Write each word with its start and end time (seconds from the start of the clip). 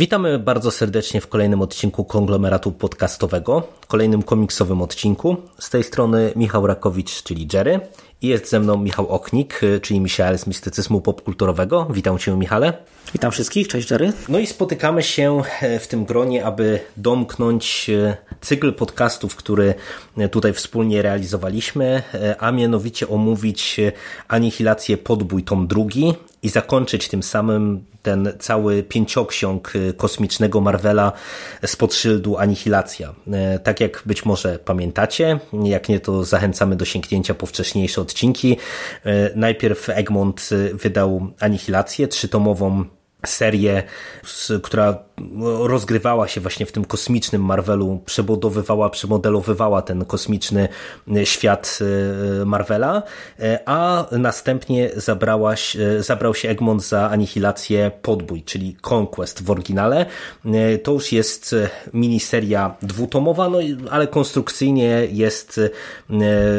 Witamy 0.00 0.38
bardzo 0.38 0.70
serdecznie 0.70 1.20
w 1.20 1.28
kolejnym 1.28 1.62
odcinku 1.62 2.04
konglomeratu 2.04 2.72
podcastowego, 2.72 3.62
kolejnym 3.88 4.22
komiksowym 4.22 4.82
odcinku. 4.82 5.36
Z 5.58 5.70
tej 5.70 5.84
strony 5.84 6.32
Michał 6.36 6.66
Rakowicz, 6.66 7.22
czyli 7.22 7.48
Jerry. 7.52 7.80
I 8.22 8.28
jest 8.28 8.50
ze 8.50 8.60
mną 8.60 8.76
Michał 8.76 9.08
Oknik, 9.08 9.60
czyli 9.82 10.00
Michał 10.00 10.38
z 10.38 10.46
mistycyzmu 10.46 11.00
popkulturowego. 11.00 11.86
Witam 11.90 12.18
Cię, 12.18 12.36
Michale. 12.36 12.72
Witam 13.12 13.32
wszystkich, 13.32 13.68
cześć 13.68 13.90
Jerry. 13.90 14.12
No 14.28 14.38
i 14.38 14.46
spotykamy 14.46 15.02
się 15.02 15.42
e, 15.60 15.78
w 15.78 15.88
tym 15.88 16.04
gronie, 16.04 16.44
aby 16.44 16.80
domknąć 16.96 17.90
e, 17.90 18.16
cykl 18.40 18.72
podcastów, 18.72 19.36
który 19.36 19.74
e, 20.16 20.28
tutaj 20.28 20.52
wspólnie 20.52 21.02
realizowaliśmy, 21.02 22.02
a 22.38 22.52
mianowicie 22.52 23.08
omówić 23.08 23.80
Anihilację 24.28 24.96
Podbój 24.96 25.42
tom 25.42 25.66
drugi 25.66 26.14
i 26.42 26.48
zakończyć 26.48 27.08
tym 27.08 27.22
samym 27.22 27.89
ten 28.02 28.32
cały 28.38 28.82
pięcioksiąg 28.82 29.72
kosmicznego 29.96 30.60
Marvela 30.60 31.12
spod 31.66 31.94
szyldu 31.94 32.36
Anihilacja. 32.36 33.14
Tak 33.62 33.80
jak 33.80 34.02
być 34.06 34.24
może 34.24 34.58
pamiętacie, 34.58 35.38
jak 35.64 35.88
nie 35.88 36.00
to 36.00 36.24
zachęcamy 36.24 36.76
do 36.76 36.84
sięgnięcia 36.84 37.34
po 37.34 37.46
wcześniejsze 37.46 38.00
odcinki. 38.00 38.56
Najpierw 39.34 39.88
Egmont 39.88 40.48
wydał 40.72 41.32
Anihilację, 41.40 42.08
trzytomową 42.08 42.84
serię, 43.26 43.82
która 44.62 44.98
rozgrywała 45.62 46.28
się 46.28 46.40
właśnie 46.40 46.66
w 46.66 46.72
tym 46.72 46.84
kosmicznym 46.84 47.44
Marvelu, 47.44 48.00
przebudowywała, 48.06 48.90
przemodelowywała 48.90 49.82
ten 49.82 50.04
kosmiczny 50.04 50.68
świat 51.24 51.78
e, 52.40 52.44
Marvela, 52.44 53.02
e, 53.40 53.58
a 53.66 54.06
następnie 54.12 54.90
zabrałaś, 54.96 55.76
e, 55.76 56.02
zabrał 56.02 56.34
się 56.34 56.48
Egmont 56.48 56.84
za 56.84 57.10
anihilację 57.10 57.90
Podbój, 58.02 58.42
czyli 58.42 58.76
Conquest 58.90 59.42
w 59.42 59.50
oryginale. 59.50 60.06
To 60.82 60.92
już 60.92 61.12
jest 61.12 61.54
miniseria 61.94 62.76
dwutomowa, 62.82 63.48
no, 63.48 63.58
ale 63.90 64.06
konstrukcyjnie 64.06 65.06
jest 65.12 65.60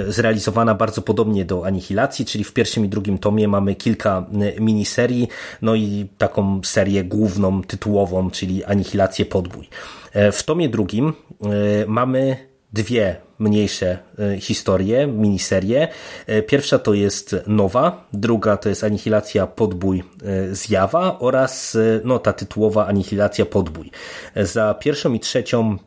zrealizowana 0.08 0.75
bardzo 0.75 1.02
podobnie 1.02 1.46
do 1.46 1.66
Anihilacji, 1.66 2.25
czyli 2.25 2.44
w 2.44 2.53
pierwszym 2.53 2.86
i 2.86 2.90
drugim 2.90 3.18
tomie 3.18 3.48
mamy 3.48 3.75
kilka 3.75 4.25
miniserii, 4.59 5.28
no 5.62 5.75
i 5.75 6.08
taką 6.18 6.51
serię 6.64 7.04
główną, 7.04 7.64
tytułową, 7.64 8.32
czyli 8.32 8.64
Anihilację 8.64 9.26
Podbój. 9.26 9.70
E, 10.14 10.32
w 10.32 10.44
tomie 10.44 10.70
drugim 10.70 11.08
e, 11.08 11.48
mamy 11.88 12.38
dwie 12.74 13.16
mniejsze 13.40 13.98
e, 14.20 14.40
historie, 14.40 15.08
miniserie. 15.08 15.88
Pierwsza 16.48 16.80
to 16.80 16.94
jest 16.94 17.36
Nowa, 17.48 18.08
druga 18.14 18.58
to 18.58 18.70
jest 18.70 18.84
Anihilacja 18.84 19.48
Podbój 19.48 20.04
Zjawa 20.52 21.20
oraz 21.20 21.78
no, 22.04 22.20
ta 22.20 22.34
tytułowa 22.34 22.88
Anihilacja 22.88 23.46
Podbój. 23.46 23.92
Za 24.36 24.74
pierwszą 24.74 25.14
i 25.14 25.20
trzecią 25.20 25.78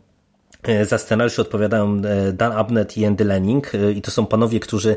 za 0.83 0.99
scenariusz 0.99 1.39
odpowiadają 1.39 2.03
e, 2.05 2.33
Dan 2.33 2.53
Abnett 2.53 2.97
i 2.97 3.07
Andy 3.07 3.25
Lenning 3.25 3.75
e, 3.75 3.93
i 3.93 4.03
to 4.03 4.11
są 4.11 4.27
panowie, 4.27 4.61
którzy 4.61 4.97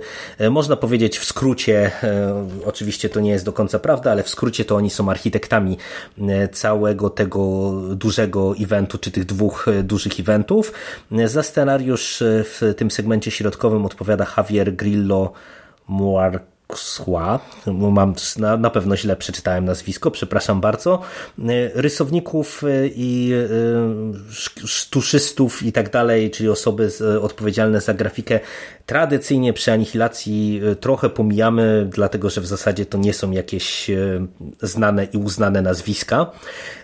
można 0.50 0.75
powiedzieć 0.75 1.19
w 1.19 1.25
skrócie, 1.25 1.91
oczywiście 2.66 3.09
to 3.09 3.19
nie 3.19 3.31
jest 3.31 3.46
do 3.46 3.53
końca 3.53 3.80
prawda, 3.80 4.12
ale 4.12 4.24
w 4.24 4.30
skrócie 4.30 4.66
to 4.66 4.75
oni 4.75 4.90
są 4.90 5.09
architektami 5.09 5.78
całego 6.52 7.09
tego 7.09 7.72
dużego 7.96 8.53
eventu, 8.62 8.97
czy 8.97 9.12
tych 9.12 9.25
dwóch 9.25 9.66
dużych 9.84 10.19
eventów. 10.19 10.74
Za 11.25 11.44
scenariusz 11.44 12.24
w 12.24 12.74
tym 12.78 12.91
segmencie 12.91 13.31
środkowym 13.31 13.86
odpowiada 13.86 14.25
Javier 14.38 14.75
Grillo 14.75 15.34
Muar 15.88 16.41
Schła, 16.75 17.39
mam, 17.66 18.13
na, 18.38 18.57
na 18.57 18.69
pewno 18.69 18.97
źle 18.97 19.16
przeczytałem 19.16 19.66
nazwisko, 19.66 20.11
przepraszam 20.11 20.61
bardzo, 20.61 21.01
e, 21.39 21.44
rysowników 21.73 22.63
e, 22.63 22.88
i 22.88 23.31
e, 23.33 24.67
sztuszystów 24.67 25.63
i 25.63 25.72
tak 25.72 25.89
dalej, 25.89 26.31
czyli 26.31 26.50
osoby 26.50 26.89
odpowiedzialne 27.22 27.81
za 27.81 27.94
grafikę. 27.94 28.39
Tradycyjnie 28.85 29.53
przy 29.53 29.72
anihilacji 29.72 30.61
trochę 30.79 31.09
pomijamy, 31.09 31.88
dlatego 31.94 32.29
że 32.29 32.41
w 32.41 32.47
zasadzie 32.47 32.85
to 32.85 32.97
nie 32.97 33.13
są 33.13 33.31
jakieś 33.31 33.91
znane 34.61 35.05
i 35.05 35.17
uznane 35.17 35.61
nazwiska, 35.61 36.31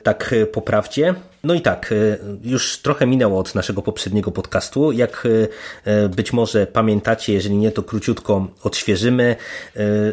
tak 0.03 0.35
po 0.51 0.61
prawdzie. 0.61 1.15
No 1.45 1.53
i 1.53 1.61
tak, 1.61 1.91
y, 1.91 2.19
już 2.43 2.77
trochę 2.77 3.07
minęło 3.07 3.39
od 3.39 3.55
naszego 3.55 3.81
poprzedniego 3.81 4.31
podcastu. 4.31 4.91
Jak 4.91 5.25
y, 5.25 5.47
y, 5.87 6.09
być 6.09 6.33
może 6.33 6.67
pamiętacie, 6.67 7.33
jeżeli 7.33 7.57
nie, 7.57 7.71
to 7.71 7.83
króciutko 7.83 8.47
odświeżymy. 8.63 9.35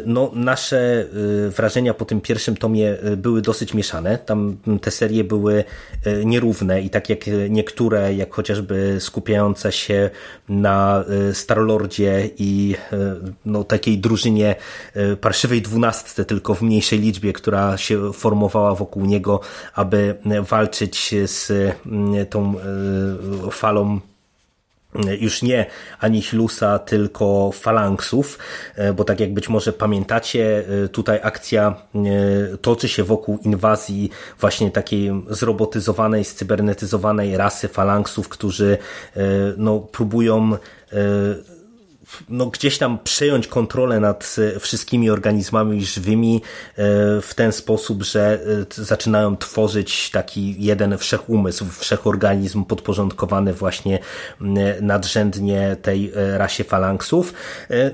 No, 0.05 0.31
nasze 0.33 1.05
wrażenia 1.57 1.93
po 1.93 2.05
tym 2.05 2.21
pierwszym 2.21 2.57
tomie 2.57 2.97
były 3.17 3.41
dosyć 3.41 3.73
mieszane. 3.73 4.17
Tam 4.17 4.57
te 4.81 4.91
serie 4.91 5.23
były 5.23 5.63
nierówne 6.25 6.81
i 6.81 6.89
tak 6.89 7.09
jak 7.09 7.19
niektóre, 7.49 8.13
jak 8.13 8.33
chociażby 8.33 8.97
skupiające 8.99 9.71
się 9.71 10.09
na 10.49 11.05
Starlordzie 11.33 12.29
i 12.37 12.75
no, 13.45 13.63
takiej 13.63 13.97
drużynie 13.97 14.55
parszywej 15.21 15.61
dwunastce, 15.61 16.25
tylko 16.25 16.55
w 16.55 16.61
mniejszej 16.61 16.99
liczbie, 16.99 17.33
która 17.33 17.77
się 17.77 18.13
formowała 18.13 18.75
wokół 18.75 19.05
niego, 19.05 19.39
aby 19.75 20.15
walczyć 20.49 21.15
z 21.27 21.51
mm, 21.85 22.25
tą 22.25 22.55
e, 23.47 23.51
falą 23.51 23.99
e, 25.07 25.15
już 25.15 25.41
nie 25.41 25.65
Anihilusa, 25.99 26.79
tylko 26.79 27.51
falanksów, 27.51 28.39
e, 28.75 28.93
bo 28.93 29.03
tak 29.03 29.19
jak 29.19 29.33
być 29.33 29.49
może 29.49 29.73
pamiętacie, 29.73 30.63
tutaj 30.91 31.19
akcja 31.23 31.75
toczy 32.61 32.87
się 32.87 33.03
wokół 33.03 33.37
inwazji 33.37 34.09
właśnie 34.39 34.71
takiej 34.71 35.23
zrobotyzowanej, 35.29 36.23
scybernetyzowanej 36.23 37.37
rasy 37.37 37.67
falanksów, 37.67 38.29
którzy 38.29 38.77
no, 39.57 39.79
próbują 39.79 40.57
no, 42.29 42.45
gdzieś 42.45 42.77
tam 42.77 42.99
przejąć 43.03 43.47
kontrolę 43.47 43.99
nad 43.99 44.35
e, 44.55 44.59
wszystkimi 44.59 45.09
organizmami 45.09 45.85
żywymi 45.85 46.41
e, 46.41 46.41
w 47.21 47.33
ten 47.35 47.51
sposób, 47.51 48.03
że 48.03 48.39
e, 48.79 48.83
zaczynają 48.83 49.37
tworzyć 49.37 50.09
taki 50.09 50.63
jeden 50.63 50.97
wszechumysł, 50.97 51.65
wszechorganizm 51.79 52.65
podporządkowany 52.65 53.53
właśnie 53.53 53.99
nadrzędnie 54.81 55.77
tej 55.81 56.11
rasie 56.15 56.63
falanksów. 56.63 57.33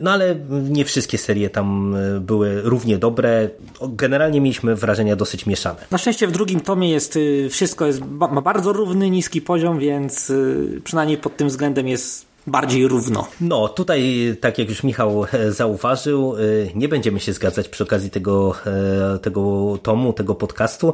No 0.01 0.11
ale 0.11 0.35
nie 0.49 0.85
wszystkie 0.85 1.17
serie 1.17 1.49
tam 1.49 1.95
były 2.21 2.61
równie 2.61 2.97
dobre. 2.97 3.49
Generalnie 3.81 4.41
mieliśmy 4.41 4.75
wrażenia 4.75 5.15
dosyć 5.15 5.45
mieszane. 5.45 5.79
Na 5.91 5.97
szczęście 5.97 6.27
w 6.27 6.31
drugim 6.31 6.59
tomie 6.59 6.91
jest 6.91 7.19
wszystko 7.49 7.85
jest, 7.85 8.01
ma 8.11 8.41
bardzo 8.41 8.73
równy, 8.73 9.09
niski 9.09 9.41
poziom, 9.41 9.79
więc 9.79 10.31
przynajmniej 10.83 11.17
pod 11.17 11.37
tym 11.37 11.47
względem 11.47 11.87
jest 11.87 12.26
bardziej 12.47 12.87
równo. 12.87 13.27
No, 13.41 13.67
tutaj, 13.67 14.35
tak 14.41 14.57
jak 14.57 14.69
już 14.69 14.83
Michał 14.83 15.25
e, 15.33 15.51
zauważył, 15.51 16.35
e, 16.35 16.39
nie 16.75 16.87
będziemy 16.87 17.19
się 17.19 17.33
zgadzać 17.33 17.69
przy 17.69 17.83
okazji 17.83 18.09
tego, 18.09 18.55
e, 19.15 19.19
tego 19.19 19.77
tomu, 19.83 20.13
tego 20.13 20.35
podcastu, 20.35 20.93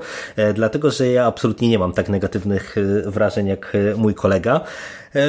dlatego 0.54 0.92
że 0.92 1.08
ja 1.08 1.26
absolutnie 1.26 1.70
nie 1.70 1.80
mam 1.80 1.94
tak 1.94 2.10
negatywnych 2.10 2.76
wrażeń 3.06 3.48
jak 3.48 3.78
mój 3.98 4.16
kolega. 4.16 4.62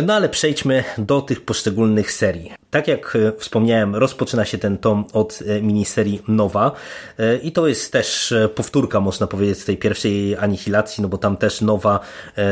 No 0.02 0.14
ale 0.14 0.28
przejdźmy 0.28 0.84
do 0.98 1.20
tych 1.20 1.44
poszczególnych 1.44 2.12
serii. 2.12 2.52
Tak 2.74 2.88
jak 2.88 3.16
e, 3.16 3.32
wspomniałem, 3.38 3.96
rozpoczyna 3.96 4.44
się 4.44 4.58
ten 4.58 4.78
tom 4.78 5.04
od 5.12 5.42
e, 5.46 5.62
miniserii 5.62 6.22
Nowa 6.28 6.72
e, 7.18 7.36
i 7.36 7.52
to 7.52 7.66
jest 7.66 7.92
też 7.92 8.34
powtórka, 8.54 9.00
można 9.00 9.26
powiedzieć, 9.26 9.58
z 9.58 9.64
tej 9.64 9.76
pierwszej 9.76 10.36
anihilacji, 10.36 11.02
no 11.02 11.08
bo 11.08 11.18
tam 11.18 11.36
też 11.36 11.60
Nowa, 11.60 12.00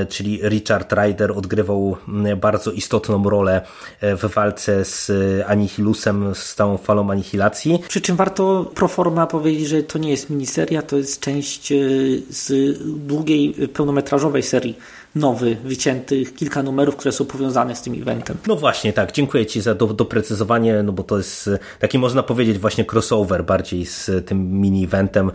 czyli 0.08 0.40
Richard 0.48 0.92
Ryder 0.92 1.32
odgrywał 1.32 1.96
bardzo 2.36 2.70
istotną 2.70 3.30
rolę 3.30 3.60
w 4.02 4.34
walce 4.34 4.84
z 4.84 5.10
Anihilusem, 5.46 6.34
z 6.34 6.54
całą 6.54 6.78
falą 6.78 7.10
anihilacji. 7.10 7.78
Przy 7.88 8.00
czym 8.00 8.16
warto 8.16 8.70
pro 8.74 8.88
forma 8.88 9.26
powiedzieć, 9.26 9.68
że 9.68 9.82
to 9.82 9.98
nie 9.98 10.10
jest 10.10 10.30
miniseria, 10.30 10.82
to 10.82 10.96
jest 10.96 11.20
część 11.20 11.72
z 12.28 12.78
długiej, 13.06 13.54
pełnometrażowej 13.72 14.42
serii 14.42 14.78
nowy, 15.14 15.56
wyciętych 15.64 16.34
kilka 16.34 16.62
numerów, 16.62 16.96
które 16.96 17.12
są 17.12 17.24
powiązane 17.24 17.76
z 17.76 17.82
tym 17.82 18.02
eventem. 18.02 18.36
No 18.46 18.56
właśnie, 18.56 18.92
tak. 18.92 19.12
Dziękuję 19.12 19.46
Ci 19.46 19.60
za 19.60 19.74
do, 19.74 19.86
doprecyzowanie, 19.86 20.82
no 20.82 20.92
bo 20.92 21.02
to 21.02 21.16
jest 21.18 21.50
taki 21.78 21.98
można 21.98 22.22
powiedzieć 22.22 22.58
właśnie 22.58 22.84
crossover 22.92 23.44
bardziej 23.44 23.86
z 23.86 24.26
tym 24.26 24.60
mini-eventem. 24.60 25.30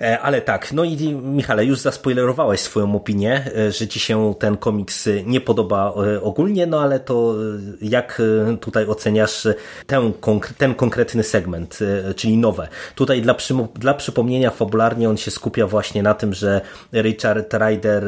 E, 0.00 0.20
ale 0.20 0.40
tak, 0.40 0.72
no 0.72 0.84
i 0.84 1.14
Michale, 1.14 1.64
już 1.64 1.78
zaspoilerowałeś 1.78 2.60
swoją 2.60 2.94
opinię, 2.94 3.44
e, 3.56 3.72
że 3.72 3.88
Ci 3.88 4.00
się 4.00 4.34
ten 4.38 4.56
komiks 4.56 5.08
nie 5.26 5.40
podoba 5.40 5.94
e, 6.14 6.22
ogólnie, 6.22 6.66
no 6.66 6.80
ale 6.80 7.00
to 7.00 7.34
jak 7.82 8.22
tutaj 8.60 8.86
oceniasz 8.86 9.48
ten, 9.86 10.12
ten 10.58 10.74
konkretny 10.74 11.22
segment, 11.22 11.78
czyli 12.16 12.36
nowe. 12.36 12.68
Tutaj 12.94 13.22
dla, 13.22 13.34
dla 13.74 13.94
przypomnienia 13.94 14.50
fabularnie 14.50 15.08
on 15.08 15.16
się 15.16 15.30
skupia 15.30 15.66
właśnie 15.66 16.02
na 16.02 16.14
tym, 16.14 16.34
że 16.34 16.60
Richard 16.92 17.54
Ryder 17.54 18.04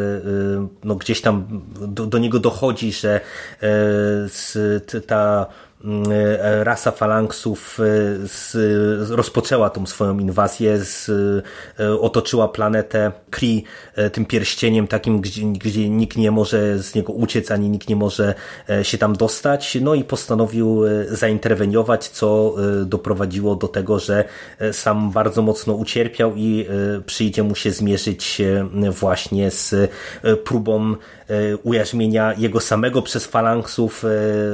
no 0.85 0.97
gdzieś 1.13 1.23
tam 1.23 1.63
do, 1.89 2.07
do 2.07 2.19
niego 2.19 2.39
dochodzi, 2.39 2.93
że 2.93 3.21
ta 5.07 5.47
E, 5.47 5.72
rasa 6.63 6.91
falanksów 6.91 7.79
e, 7.81 9.17
rozpoczęła 9.17 9.71
tą 9.71 9.87
swoją 9.87 10.19
inwazję, 10.19 10.79
z, 10.79 11.11
e, 11.81 12.01
otoczyła 12.01 12.49
planetę 12.49 13.13
Kree 13.31 13.65
tym 14.13 14.27
pierścieniem 14.27 14.87
takim, 14.87 15.21
gdzie, 15.21 15.43
gdzie 15.43 15.89
nikt 15.89 16.17
nie 16.17 16.31
może 16.31 16.79
z 16.79 16.95
niego 16.95 17.13
uciec, 17.13 17.51
ani 17.51 17.69
nikt 17.69 17.89
nie 17.89 17.97
może 17.97 18.35
się 18.83 18.99
tam 18.99 19.17
dostać, 19.17 19.79
no 19.81 19.95
i 19.95 20.05
postanowił 20.05 20.83
zainterweniować, 21.11 22.09
co 22.09 22.55
doprowadziło 22.85 23.57
do 23.57 23.69
tego, 23.69 23.99
że 23.99 24.25
sam 24.73 25.11
bardzo 25.11 25.43
mocno 25.43 25.75
ucierpiał 25.75 26.37
i 26.37 26.67
przyjdzie 27.07 27.43
mu 27.43 27.55
się 27.55 27.71
zmierzyć 27.71 28.43
właśnie 28.91 29.51
z 29.51 29.91
próbą 30.45 30.95
ujarzmienia 31.63 32.35
jego 32.39 32.61
samego 32.61 33.03
przez 33.03 33.27
falanksów, 33.27 34.05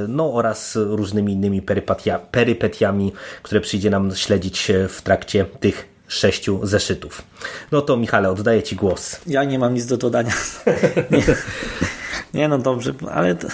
no 0.07 0.33
oraz 0.33 0.75
różnymi 0.75 1.33
innymi 1.33 1.61
perypetia, 1.61 2.19
perypetiami, 2.19 3.13
które 3.43 3.61
przyjdzie 3.61 3.89
nam 3.89 4.15
śledzić 4.15 4.71
w 4.89 5.01
trakcie 5.01 5.45
tych 5.59 5.89
sześciu 6.07 6.59
zeszytów. 6.63 7.23
No 7.71 7.81
to 7.81 7.97
Michale, 7.97 8.29
oddaję 8.29 8.63
Ci 8.63 8.75
głos. 8.75 9.21
Ja 9.27 9.43
nie 9.43 9.59
mam 9.59 9.73
nic 9.73 9.85
do 9.85 9.97
dodania. 9.97 10.33
nie, 11.11 11.23
nie 12.33 12.47
no 12.47 12.57
dobrze, 12.57 12.93
ale 13.11 13.35
to, 13.35 13.47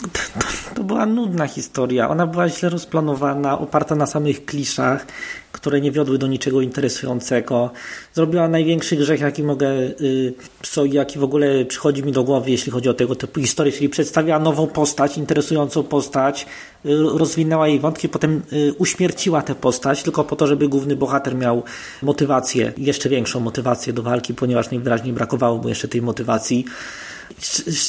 to, 0.00 0.74
to, 0.74 0.84
była 0.84 1.06
nudna 1.06 1.46
historia. 1.46 2.08
Ona 2.08 2.26
była 2.26 2.48
źle 2.48 2.68
rozplanowana, 2.68 3.58
oparta 3.58 3.94
na 3.94 4.06
samych 4.06 4.44
kliszach, 4.44 5.06
które 5.52 5.80
nie 5.80 5.92
wiodły 5.92 6.18
do 6.18 6.26
niczego 6.26 6.60
interesującego. 6.60 7.70
Zrobiła 8.14 8.48
największy 8.48 8.96
grzech, 8.96 9.20
jaki 9.20 9.42
mogę, 9.42 9.70
y, 10.00 10.34
co, 10.62 10.84
jaki 10.84 11.18
w 11.18 11.24
ogóle 11.24 11.64
przychodzi 11.64 12.02
mi 12.02 12.12
do 12.12 12.24
głowy, 12.24 12.50
jeśli 12.50 12.72
chodzi 12.72 12.88
o 12.88 12.94
tego 12.94 13.14
typu 13.14 13.40
historię, 13.40 13.72
czyli 13.72 13.88
przedstawia 13.88 14.38
nową 14.38 14.66
postać, 14.66 15.18
interesującą 15.18 15.82
postać, 15.82 16.46
y, 16.84 16.88
rozwinęła 17.18 17.68
jej 17.68 17.80
wątki, 17.80 18.08
potem 18.08 18.42
y, 18.52 18.74
uśmierciła 18.78 19.42
tę 19.42 19.54
postać, 19.54 20.02
tylko 20.02 20.24
po 20.24 20.36
to, 20.36 20.46
żeby 20.46 20.68
główny 20.68 20.96
bohater 20.96 21.34
miał 21.34 21.62
motywację, 22.02 22.72
jeszcze 22.76 23.08
większą 23.08 23.40
motywację 23.40 23.92
do 23.92 24.02
walki, 24.02 24.34
ponieważ 24.34 24.70
najwyraźniej 24.70 25.12
brakowało 25.12 25.58
mu 25.58 25.68
jeszcze 25.68 25.88
tej 25.88 26.02
motywacji. 26.02 26.64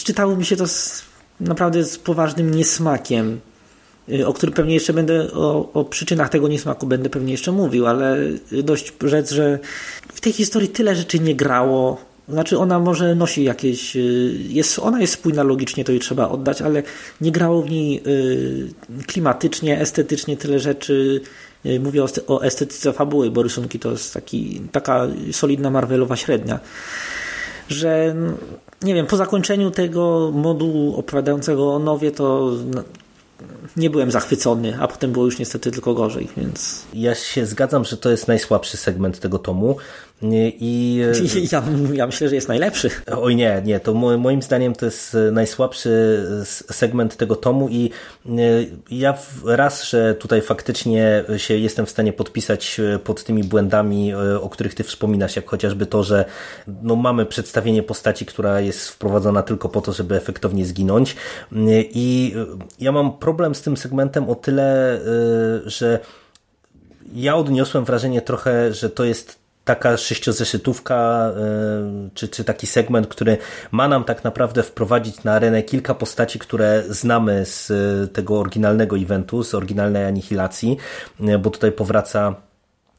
Czytało 0.04 0.36
mi 0.36 0.46
się 0.46 0.56
to 0.56 0.68
z 0.68 1.11
naprawdę 1.42 1.84
z 1.84 1.98
poważnym 1.98 2.52
niesmakiem, 2.52 3.40
y, 4.10 4.28
o 4.28 4.34
którym 4.34 4.56
pewnie 4.56 4.74
jeszcze 4.74 4.94
będę, 4.94 5.34
o, 5.34 5.74
o, 5.74 5.86
przyczynach 5.86 6.30
tego 6.30 6.48
niesmaku 6.48 6.88
będę 6.88 7.10
pewnie 7.10 7.32
jeszcze 7.32 7.52
mówił, 7.52 7.88
ale 7.88 8.18
dość 8.64 8.94
rzec, 9.04 9.32
że 9.32 9.60
w 10.14 10.22
tej 10.22 10.34
historii 10.34 10.70
tyle 10.70 10.96
rzeczy 10.96 11.20
nie 11.20 11.36
grało. 11.36 11.98
Znaczy 12.30 12.58
ona 12.58 12.80
może 12.80 13.16
nosi 13.16 13.44
jakieś, 13.44 13.96
y, 13.96 14.36
jest, 14.50 14.80
ona 14.80 15.02
jest 15.02 15.14
spójna 15.14 15.44
logicznie, 15.44 15.84
to 15.84 15.92
jej 15.92 16.02
trzeba 16.02 16.30
oddać, 16.30 16.62
ale 16.62 16.84
nie 17.22 17.32
grało 17.32 17.62
w 17.62 17.70
niej 17.70 18.02
y, 18.08 19.04
klimatycznie, 19.08 19.80
estetycznie 19.80 20.38
tyle 20.38 20.60
rzeczy. 20.60 21.22
Mówię 21.80 22.04
o, 22.28 22.44
estetyce 22.44 22.94
fabuły, 22.94 23.32
bo 23.32 23.44
rysunki 23.44 23.80
to 23.80 23.92
jest 23.92 24.14
taki, 24.14 24.62
taka 24.72 25.08
solidna 25.32 25.70
Marvelowa 25.70 26.16
średnia, 26.16 26.60
że 27.70 28.16
nie 28.84 28.94
wiem, 28.94 29.08
po 29.08 29.18
zakończeniu 29.18 29.72
tego 29.72 30.32
modułu 30.34 31.00
opowiadającego 31.00 31.74
o 31.74 31.80
Nowie 31.80 32.12
to 32.12 32.52
nie 33.78 33.90
byłem 33.90 34.12
zachwycony, 34.12 34.78
a 34.80 34.88
potem 34.88 35.12
było 35.12 35.26
już 35.26 35.40
niestety 35.40 35.72
tylko 35.72 35.94
gorzej, 35.94 36.28
więc... 36.38 36.86
Ja 36.94 37.16
się 37.16 37.46
zgadzam, 37.46 37.86
że 37.86 37.98
to 37.98 38.12
jest 38.12 38.28
najsłabszy 38.28 38.78
segment 38.78 39.20
tego 39.20 39.40
tomu. 39.40 39.78
I... 40.24 41.02
Ja, 41.52 41.64
ja, 41.94 42.08
myślę, 42.08 42.30
że 42.30 42.36
jest 42.36 42.48
najlepszy. 42.48 42.90
Oj 43.18 43.36
nie, 43.36 43.62
nie, 43.66 43.80
to 43.80 43.94
moim 43.94 44.42
zdaniem 44.42 44.76
to 44.76 44.86
jest 44.86 45.18
najsłabszy 45.32 46.24
segment 46.72 47.18
tego 47.18 47.36
tomu 47.36 47.70
i 47.70 47.90
ja 48.92 49.18
raz, 49.46 49.84
że 49.84 50.16
tutaj 50.16 50.42
faktycznie 50.42 51.24
się 51.38 51.58
jestem 51.58 51.86
w 51.86 51.90
stanie 51.90 52.14
podpisać 52.14 52.82
pod 53.04 53.24
tymi 53.24 53.44
błędami, 53.44 54.14
o 54.42 54.50
których 54.50 54.76
ty 54.76 54.84
wspominasz, 54.84 55.36
jak 55.36 55.50
chociażby 55.50 55.86
to, 55.86 56.04
że 56.04 56.26
no 56.84 56.96
mamy 56.96 57.26
przedstawienie 57.26 57.84
postaci, 57.84 58.26
która 58.26 58.62
jest 58.62 58.90
wprowadzona 58.90 59.44
tylko 59.44 59.70
po 59.70 59.82
to, 59.82 59.94
żeby 59.94 60.16
efektownie 60.16 60.66
zginąć 60.66 61.16
i 61.94 62.36
ja 62.80 62.92
mam 62.92 63.18
problem 63.18 63.31
z 63.54 63.62
tym 63.62 63.78
segmentem 63.78 64.30
o 64.30 64.36
tyle, 64.36 65.00
że 65.66 66.00
ja 67.14 67.36
odniosłem 67.36 67.86
wrażenie 67.86 68.22
trochę, 68.22 68.74
że 68.74 68.90
to 68.90 69.04
jest 69.04 69.42
taka 69.66 69.98
sześciozeszytówka, 69.98 71.32
e, 71.38 72.10
czy, 72.14 72.28
czy 72.28 72.44
taki 72.44 72.68
segment, 72.68 73.08
który 73.08 73.38
ma 73.72 73.88
nam 73.88 74.04
tak 74.04 74.24
naprawdę 74.24 74.64
wprowadzić 74.64 75.24
na 75.24 75.34
arenę 75.34 75.64
kilka 75.64 75.94
postaci, 75.94 76.40
które 76.40 76.84
znamy 76.90 77.46
z 77.46 77.72
tego 78.14 78.40
oryginalnego 78.40 78.98
eventu, 78.98 79.44
z 79.44 79.56
oryginalnej 79.56 80.06
anihilacji, 80.06 80.78
bo 81.40 81.50
tutaj 81.50 81.72
powraca 81.72 82.36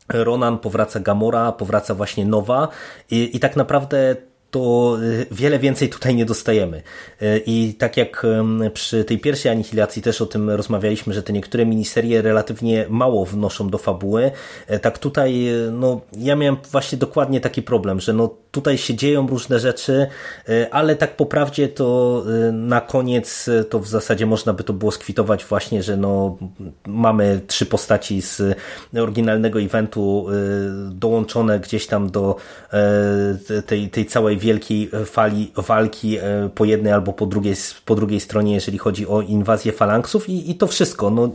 Ronan, 0.08 0.58
powraca 0.58 1.00
Gamora, 1.00 1.52
powraca 1.52 1.94
właśnie 1.94 2.26
Nowa 2.26 2.68
i, 3.10 3.36
i 3.36 3.40
tak 3.40 3.56
naprawdę 3.56 4.16
to 4.52 4.96
y, 5.02 5.26
wiele 5.30 5.58
więcej 5.58 5.88
tutaj 5.88 6.14
nie 6.14 6.24
dostajemy. 6.24 6.82
Y, 7.22 7.42
I 7.46 7.74
tak 7.74 7.96
jak 7.96 8.26
przy 8.74 9.04
tej 9.04 9.18
pierwszej 9.18 9.52
anihilacji 9.52 10.02
też 10.02 10.20
o 10.20 10.26
tym 10.26 10.50
rozmawialiśmy, 10.50 11.14
że 11.14 11.22
te 11.22 11.32
niektóre 11.32 11.66
miniserie 11.66 12.22
relatywnie 12.22 12.86
mało 12.88 13.26
wnoszą 13.26 13.70
do 13.70 13.78
fabuły, 13.78 14.30
y, 14.70 14.78
tak 14.78 14.98
tutaj 14.98 15.46
no, 15.72 16.00
ja 16.18 16.36
miałem 16.36 16.56
właśnie 16.70 16.98
dokładnie 16.98 17.40
taki 17.40 17.62
problem, 17.62 18.00
że 18.00 18.12
no, 18.12 18.41
tutaj 18.52 18.78
się 18.78 18.94
dzieją 18.94 19.26
różne 19.26 19.58
rzeczy, 19.58 20.06
ale 20.70 20.96
tak 20.96 21.16
po 21.16 21.26
prawdzie 21.26 21.68
to 21.68 22.22
na 22.52 22.80
koniec 22.80 23.50
to 23.70 23.78
w 23.78 23.88
zasadzie 23.88 24.26
można 24.26 24.52
by 24.52 24.64
to 24.64 24.72
było 24.72 24.92
skwitować 24.92 25.44
właśnie, 25.44 25.82
że 25.82 25.96
no, 25.96 26.38
mamy 26.86 27.40
trzy 27.46 27.66
postaci 27.66 28.22
z 28.22 28.42
oryginalnego 28.98 29.60
eventu 29.60 30.26
dołączone 30.90 31.60
gdzieś 31.60 31.86
tam 31.86 32.10
do 32.10 32.36
tej, 33.66 33.90
tej 33.90 34.06
całej 34.06 34.38
wielkiej 34.38 34.90
e, 34.92 35.04
fali 35.04 35.52
walki 35.56 36.18
e, 36.18 36.50
po 36.54 36.64
jednej 36.64 36.92
albo 36.92 37.12
po 37.12 37.26
drugiej, 37.26 37.54
po 37.84 37.94
drugiej 37.94 38.20
stronie, 38.20 38.54
jeżeli 38.54 38.78
chodzi 38.78 39.06
o 39.06 39.20
inwazję 39.20 39.72
falanksów 39.72 40.28
i, 40.28 40.50
i 40.50 40.54
to 40.54 40.66
wszystko. 40.66 41.10
No, 41.10 41.30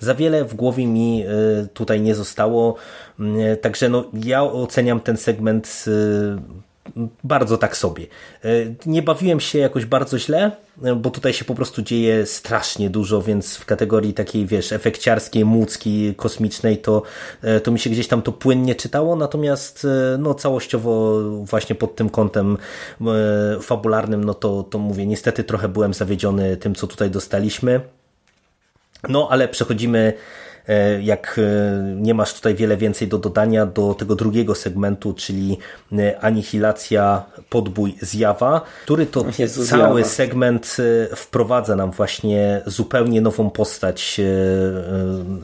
za 0.00 0.14
wiele 0.14 0.44
w 0.44 0.54
głowie 0.54 0.86
mi 0.86 1.22
e, 1.22 1.66
tutaj 1.66 2.00
nie 2.00 2.14
zostało, 2.14 2.76
także 3.62 3.88
no, 3.88 4.04
ja 4.12 4.42
oceniam 4.42 5.00
ten 5.00 5.16
segment 5.16 5.84
bardzo 7.24 7.58
tak 7.58 7.76
sobie. 7.76 8.06
E, 8.44 8.48
nie 8.86 9.02
bawiłem 9.02 9.40
się 9.40 9.58
jakoś 9.58 9.84
bardzo 9.84 10.18
źle, 10.18 10.50
e, 10.82 10.94
bo 10.94 11.10
tutaj 11.10 11.32
się 11.32 11.44
po 11.44 11.54
prostu 11.54 11.82
dzieje 11.82 12.26
strasznie 12.26 12.90
dużo, 12.90 13.22
więc 13.22 13.56
w 13.56 13.64
kategorii 13.64 14.14
takiej, 14.14 14.46
wiesz, 14.46 14.72
efekciarskiej, 14.72 15.44
mucki, 15.44 16.14
kosmicznej, 16.14 16.78
to, 16.78 17.02
e, 17.42 17.60
to 17.60 17.70
mi 17.70 17.78
się 17.78 17.90
gdzieś 17.90 18.08
tam 18.08 18.22
to 18.22 18.32
płynnie 18.32 18.74
czytało, 18.74 19.16
natomiast 19.16 19.86
no 20.18 20.34
całościowo 20.34 21.22
właśnie 21.30 21.74
pod 21.74 21.96
tym 21.96 22.10
kątem 22.10 22.58
fabularnym, 23.62 24.24
no 24.24 24.34
to, 24.34 24.62
to 24.62 24.78
mówię, 24.78 25.06
niestety 25.06 25.44
trochę 25.44 25.68
byłem 25.68 25.94
zawiedziony 25.94 26.56
tym, 26.56 26.74
co 26.74 26.86
tutaj 26.86 27.10
dostaliśmy. 27.10 27.80
No, 29.08 29.28
ale 29.30 29.48
przechodzimy 29.48 30.12
jak 31.02 31.40
e, 31.42 31.82
nie 31.94 32.14
masz 32.14 32.34
tutaj 32.34 32.54
wiele 32.54 32.76
więcej 32.76 33.08
do 33.08 33.18
dodania 33.18 33.66
do 33.66 33.94
tego 33.94 34.14
drugiego 34.14 34.54
segmentu, 34.54 35.14
czyli 35.14 35.58
e, 35.92 36.20
anihilacja, 36.20 37.24
podbój, 37.48 37.96
zjawa, 38.00 38.60
który 38.82 39.06
to 39.06 39.24
Jezu, 39.38 39.66
cały 39.66 40.00
zjawa. 40.00 40.14
segment 40.14 40.76
wprowadza 41.16 41.76
nam 41.76 41.90
właśnie 41.90 42.62
zupełnie 42.66 43.20
nową 43.20 43.50
postać 43.50 44.20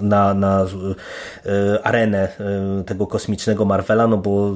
na, 0.02 0.34
na 0.34 0.66
arenę 1.82 2.28
tego 2.86 3.06
kosmicznego 3.06 3.64
Marvela, 3.64 4.06
no 4.06 4.16
bo 4.16 4.54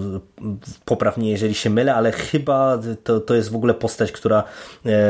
poprawnie 0.84 1.30
jeżeli 1.30 1.54
się 1.54 1.70
mylę, 1.70 1.94
ale 1.94 2.12
chyba 2.12 2.78
to, 3.04 3.20
to 3.20 3.34
jest 3.34 3.50
w 3.50 3.56
ogóle 3.56 3.74
postać, 3.74 4.12
która 4.12 4.44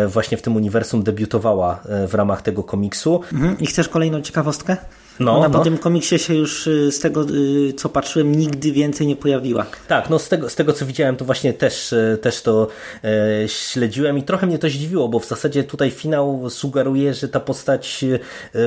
właśnie 0.09 0.37
w 0.39 0.43
tym 0.43 0.57
uniwersum 0.57 1.03
debiutowała 1.03 1.81
w 2.09 2.15
ramach 2.15 2.43
tego 2.43 2.63
komiksu. 2.63 3.21
Mhm. 3.33 3.59
I 3.59 3.67
chcesz 3.67 3.89
kolejną 3.89 4.21
ciekawostkę? 4.21 4.77
No, 5.21 5.39
Ona 5.39 5.49
no. 5.49 5.59
po 5.59 5.65
tym 5.65 5.79
komiksie 5.79 6.19
się 6.19 6.35
już 6.35 6.67
y, 6.67 6.93
z 6.93 7.01
tego, 7.01 7.27
y, 7.69 7.73
co 7.73 7.89
patrzyłem, 7.89 8.33
nigdy 8.33 8.73
więcej 8.73 9.07
nie 9.07 9.17
pojawiła. 9.17 9.67
Tak, 9.89 10.11
no 10.11 10.19
z 10.19 10.29
tego, 10.29 10.51
z 10.51 10.55
tego 10.55 10.73
co 10.73 10.87
widziałem, 10.87 11.17
to 11.17 11.25
właśnie 11.25 11.53
też, 11.53 11.93
y, 11.93 12.19
też 12.23 12.43
to 12.43 12.69
e, 13.05 13.49
śledziłem 13.49 14.19
i 14.19 14.23
trochę 14.23 14.47
mnie 14.47 14.59
to 14.59 14.69
zdziwiło, 14.69 15.09
bo 15.09 15.19
w 15.19 15.27
zasadzie 15.27 15.65
tutaj 15.65 15.91
finał 15.91 16.51
sugeruje, 16.51 17.15
że 17.15 17.29
ta 17.29 17.41
postać 17.41 18.05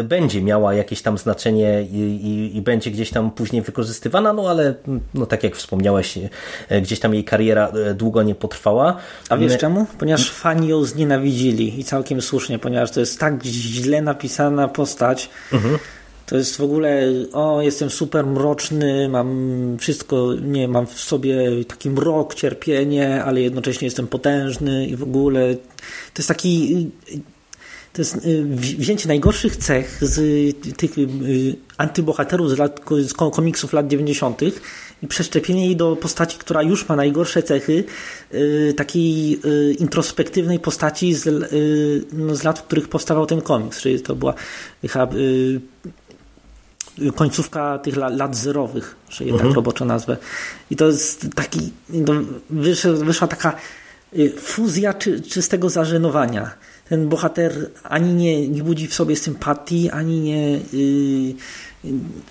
będzie 0.04 0.42
miała 0.42 0.74
jakieś 0.74 1.02
tam 1.02 1.18
znaczenie 1.18 1.82
i, 1.92 1.98
i, 1.98 2.58
i 2.58 2.62
będzie 2.62 2.92
gdzieś 2.92 3.10
tam 3.10 3.32
później 3.32 3.62
wykorzystywana, 3.62 4.34
no 4.34 4.50
ale 4.50 4.74
no 5.14 5.26
tak 5.26 5.44
jak 5.44 5.56
wspomniałeś, 5.56 6.20
gdzieś 6.82 7.00
tam 7.00 7.14
jej 7.14 7.24
kariera 7.24 7.72
długo 7.96 8.24
nie 8.24 8.36
potrwała. 8.36 8.98
A 9.30 9.38
wiesz 9.38 9.58
czemu? 9.58 9.86
Ponieważ 10.00 10.32
fani 10.32 10.68
ją 10.68 10.84
znienawidzili 10.84 11.80
i 11.80 11.84
całkiem 11.84 12.22
słusznie, 12.22 12.60
ponieważ 12.60 12.92
to 12.92 13.00
jest 13.00 13.20
tak 13.20 13.44
źle 13.44 14.02
napisana 14.02 14.68
postać, 14.68 15.30
mhm 15.54 15.80
to 16.30 16.38
jest 16.38 16.58
w 16.58 16.62
ogóle, 16.62 17.04
o, 17.34 17.62
jestem 17.62 17.90
super 17.90 18.26
mroczny, 18.26 19.10
mam 19.10 19.78
wszystko, 19.80 20.34
nie, 20.42 20.68
mam 20.68 20.88
w 20.88 21.00
sobie 21.00 21.66
taki 21.68 21.90
mrok, 21.90 22.36
cierpienie, 22.36 23.24
ale 23.24 23.42
jednocześnie 23.42 23.86
jestem 23.86 24.08
potężny 24.08 24.88
i 24.88 24.96
w 24.96 25.04
ogóle 25.04 25.56
to 26.14 26.18
jest 26.18 26.28
taki, 26.28 26.88
to 27.94 28.02
jest 28.02 28.16
y, 28.26 28.46
wzięcie 28.56 29.08
najgorszych 29.08 29.56
cech 29.56 29.98
z 30.02 30.18
tych 30.78 30.98
y, 30.98 31.56
antybohaterów 31.78 32.50
z, 32.50 32.58
lat, 32.58 32.80
z 33.02 33.14
komiksów 33.14 33.74
lat 33.74 33.88
90. 33.88 34.42
i 35.04 35.08
przeszczepienie 35.08 35.66
jej 35.66 35.76
do 35.76 35.96
postaci, 35.96 36.38
która 36.38 36.64
już 36.64 36.90
ma 36.90 36.96
najgorsze 36.96 37.44
cechy, 37.44 37.84
y, 38.34 38.74
takiej 38.78 39.40
introspektywnej 39.80 40.60
postaci 40.60 41.14
z, 41.14 41.52
no, 42.14 42.36
z 42.36 42.44
lat, 42.44 42.60
w 42.60 42.64
których 42.64 42.88
powstawał 42.88 43.26
ten 43.26 43.42
komiks, 43.42 43.82
czyli 43.82 44.02
to 44.02 44.16
była 44.16 44.34
chyba 44.88 45.08
końcówka 47.16 47.78
tych 47.78 47.96
lat 47.96 48.36
zerowych, 48.36 48.96
że 49.10 49.24
je 49.26 49.32
tak 49.32 49.40
mhm. 49.40 49.56
roboczo 49.56 49.86
nazwę. 49.86 50.18
I 50.72 50.76
to 50.76 50.88
jest 50.88 51.28
taki, 51.36 51.72
no, 51.90 52.14
wyszła, 52.50 52.92
wyszła 52.92 53.28
taka 53.28 53.56
y, 54.18 54.30
fuzja 54.30 54.94
czy, 54.94 55.22
czystego 55.22 55.70
zażenowania. 55.70 56.52
Ten 56.90 57.10
bohater 57.10 57.70
ani 57.84 58.14
nie, 58.14 58.48
nie 58.48 58.64
budzi 58.64 58.88
w 58.88 58.94
sobie 58.94 59.16
sympatii, 59.16 59.90
ani 59.90 60.20
nie, 60.20 60.52
yy, 60.74 61.36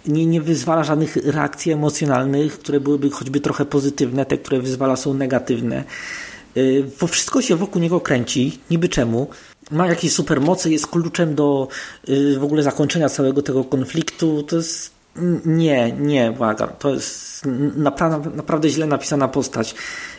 nie, 0.07 0.27
nie 0.27 0.41
wyzwala 0.41 0.85
żadnych 0.85 1.17
reakcji 1.17 1.73
emocjonalnych, 1.73 2.59
które 2.59 2.81
byłyby 2.81 3.11
choćby 3.11 3.41
trochę 3.41 3.65
pozytywne, 3.65 4.27
te, 4.27 4.39
które 4.39 4.61
wyzwala 4.61 4.97
są 4.97 5.15
negatywne. 5.15 5.85
Yy, 6.55 6.91
bo 7.01 7.07
wszystko 7.07 7.43
się 7.43 7.57
wokół 7.57 7.83
niego 7.83 8.01
kręci, 8.01 8.59
niby 8.71 8.89
czemu 8.89 9.31
ma 9.71 9.87
jakieś 9.87 10.13
supermoce, 10.13 10.71
jest 10.71 10.87
kluczem 10.87 11.35
do 11.35 11.69
y, 12.09 12.39
w 12.39 12.45
ogóle 12.45 12.63
zakończenia 12.63 13.09
całego 13.09 13.43
tego 13.43 13.65
konfliktu. 13.65 14.43
To 14.43 14.57
jest. 14.57 14.99
Nie, 15.45 15.93
nie, 15.93 16.33
błagam. 16.33 16.69
To 16.79 16.95
jest 16.95 17.47
naprawdę, 18.37 18.69
źle 18.69 18.87
napisana 18.87 19.29
postać. 19.29 19.75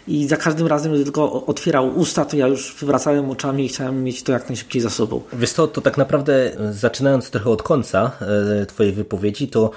I 0.08 0.28
za 0.28 0.38
każdym 0.38 0.68
razem, 0.68 0.94
gdy 0.94 1.04
tylko 1.04 1.46
otwierał 1.46 1.98
usta, 2.00 2.26
to 2.26 2.38
ja 2.38 2.48
już 2.48 2.76
wywracałem 2.80 3.30
oczami 3.30 3.66
i 3.66 3.68
chciałem 3.68 4.04
mieć 4.04 4.24
to 4.24 4.32
jak 4.32 4.50
najszybciej 4.50 4.82
za 4.82 4.90
sobą. 4.90 5.22
Wiesz 5.34 5.54
to, 5.54 5.68
to 5.68 5.82
tak 5.82 5.98
naprawdę 5.98 6.52
zaczynając 6.72 7.30
trochę 7.30 7.50
od 7.50 7.64
końca 7.64 8.12
e, 8.62 8.66
Twojej 8.66 8.94
wypowiedzi, 8.94 9.48
to 9.48 9.72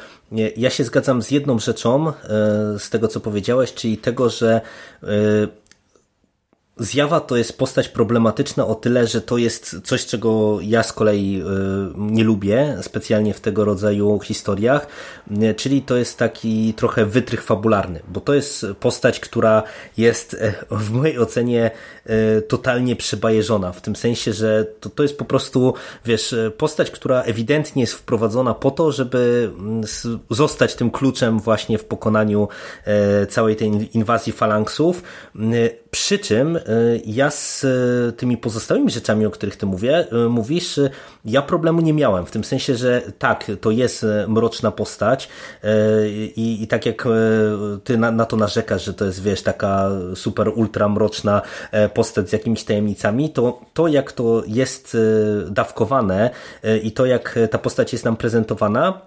ja 0.57 0.71
się 0.71 0.85
zgadzam 0.85 1.23
z 1.23 1.31
jedną 1.31 1.59
rzeczą 1.59 2.13
z 2.79 2.91
tego, 2.91 3.09
co 3.09 3.21
powiedziałeś, 3.21 3.75
czyli 3.75 3.99
tego, 3.99 4.31
że 4.31 4.61
Zjawa 6.77 7.21
to 7.21 7.37
jest 7.37 7.59
postać 7.59 7.89
problematyczna 7.89 8.67
o 8.67 8.75
tyle, 8.75 9.07
że 9.07 9.21
to 9.21 9.39
jest 9.39 9.77
coś, 9.85 10.07
czego 10.07 10.59
ja 10.61 10.83
z 10.83 10.93
kolei 10.93 11.43
y, 11.43 11.45
nie 11.97 12.25
lubię, 12.25 12.79
specjalnie 12.83 13.35
w 13.35 13.41
tego 13.41 13.65
rodzaju 13.65 14.21
historiach, 14.21 14.87
y, 15.31 15.55
czyli 15.55 15.83
to 15.83 15.97
jest 15.97 16.19
taki 16.19 16.75
trochę 16.75 17.07
wytrych 17.07 17.43
fabularny, 17.43 18.01
bo 18.09 18.21
to 18.21 18.35
jest 18.35 18.67
postać, 18.81 19.21
która 19.21 19.63
jest 19.97 20.35
e, 20.35 20.55
w 20.71 20.91
mojej 20.91 21.19
ocenie 21.19 21.71
e, 22.07 22.43
totalnie 22.43 22.97
przebajeżona, 22.97 23.73
w 23.73 23.81
tym 23.81 23.97
sensie, 23.97 24.33
że 24.33 24.67
to, 24.81 24.91
to 24.91 25.03
jest 25.03 25.19
po 25.19 25.25
prostu, 25.25 25.75
wiesz, 26.05 26.35
postać, 26.59 26.91
która 26.91 27.23
ewidentnie 27.23 27.83
jest 27.83 27.95
wprowadzona 27.95 28.55
po 28.55 28.71
to, 28.71 28.93
żeby 28.93 29.51
mm, 29.59 29.83
zostać 30.31 30.75
tym 30.75 30.91
kluczem 30.91 31.41
właśnie 31.41 31.79
w 31.79 31.85
pokonaniu 31.85 32.49
e, 32.85 33.27
całej 33.27 33.57
tej 33.57 33.97
inwazji 33.97 34.33
falanksów, 34.33 35.03
przy 35.95 36.19
czym 36.19 36.59
ja 37.07 37.31
z 37.31 37.65
e, 37.65 38.13
tymi 38.13 38.37
pozostałymi 38.37 38.91
rzeczami, 38.91 39.27
o 39.27 39.31
których 39.31 39.57
ty 39.57 39.67
mówię, 39.67 40.07
e, 40.13 40.29
mówisz, 40.29 40.79
e, 40.79 40.91
ja 41.25 41.43
problemu 41.43 41.81
nie 41.81 41.93
miałem, 41.93 42.27
w 42.27 42.31
tym 42.31 42.45
sensie, 42.45 42.77
że 42.77 43.03
tak, 43.19 43.51
to 43.61 43.71
jest 43.71 44.07
mroczna 44.29 44.71
postać 44.71 45.29
i, 46.37 46.63
i 46.63 46.67
tak 46.67 46.87
jak 46.87 47.05
ty 47.85 47.99
na, 47.99 48.11
na 48.11 48.25
to 48.25 48.37
narzekasz, 48.37 48.85
że 48.85 48.95
to 48.95 49.05
jest, 49.05 49.23
wiesz, 49.23 49.43
taka 49.43 49.89
super 50.15 50.49
ultra 50.55 50.89
mroczna 50.89 51.43
postać 51.95 52.29
z 52.29 52.33
jakimiś 52.33 52.65
tajemnicami, 52.65 53.31
to 53.31 53.61
to 53.75 53.89
jak 53.89 54.13
to 54.13 54.43
jest 54.47 54.97
dawkowane 55.51 56.31
i 56.83 56.93
to 56.93 57.07
jak 57.07 57.39
ta 57.51 57.59
postać 57.59 57.93
jest 57.93 58.05
nam 58.05 58.17
prezentowana, 58.17 59.01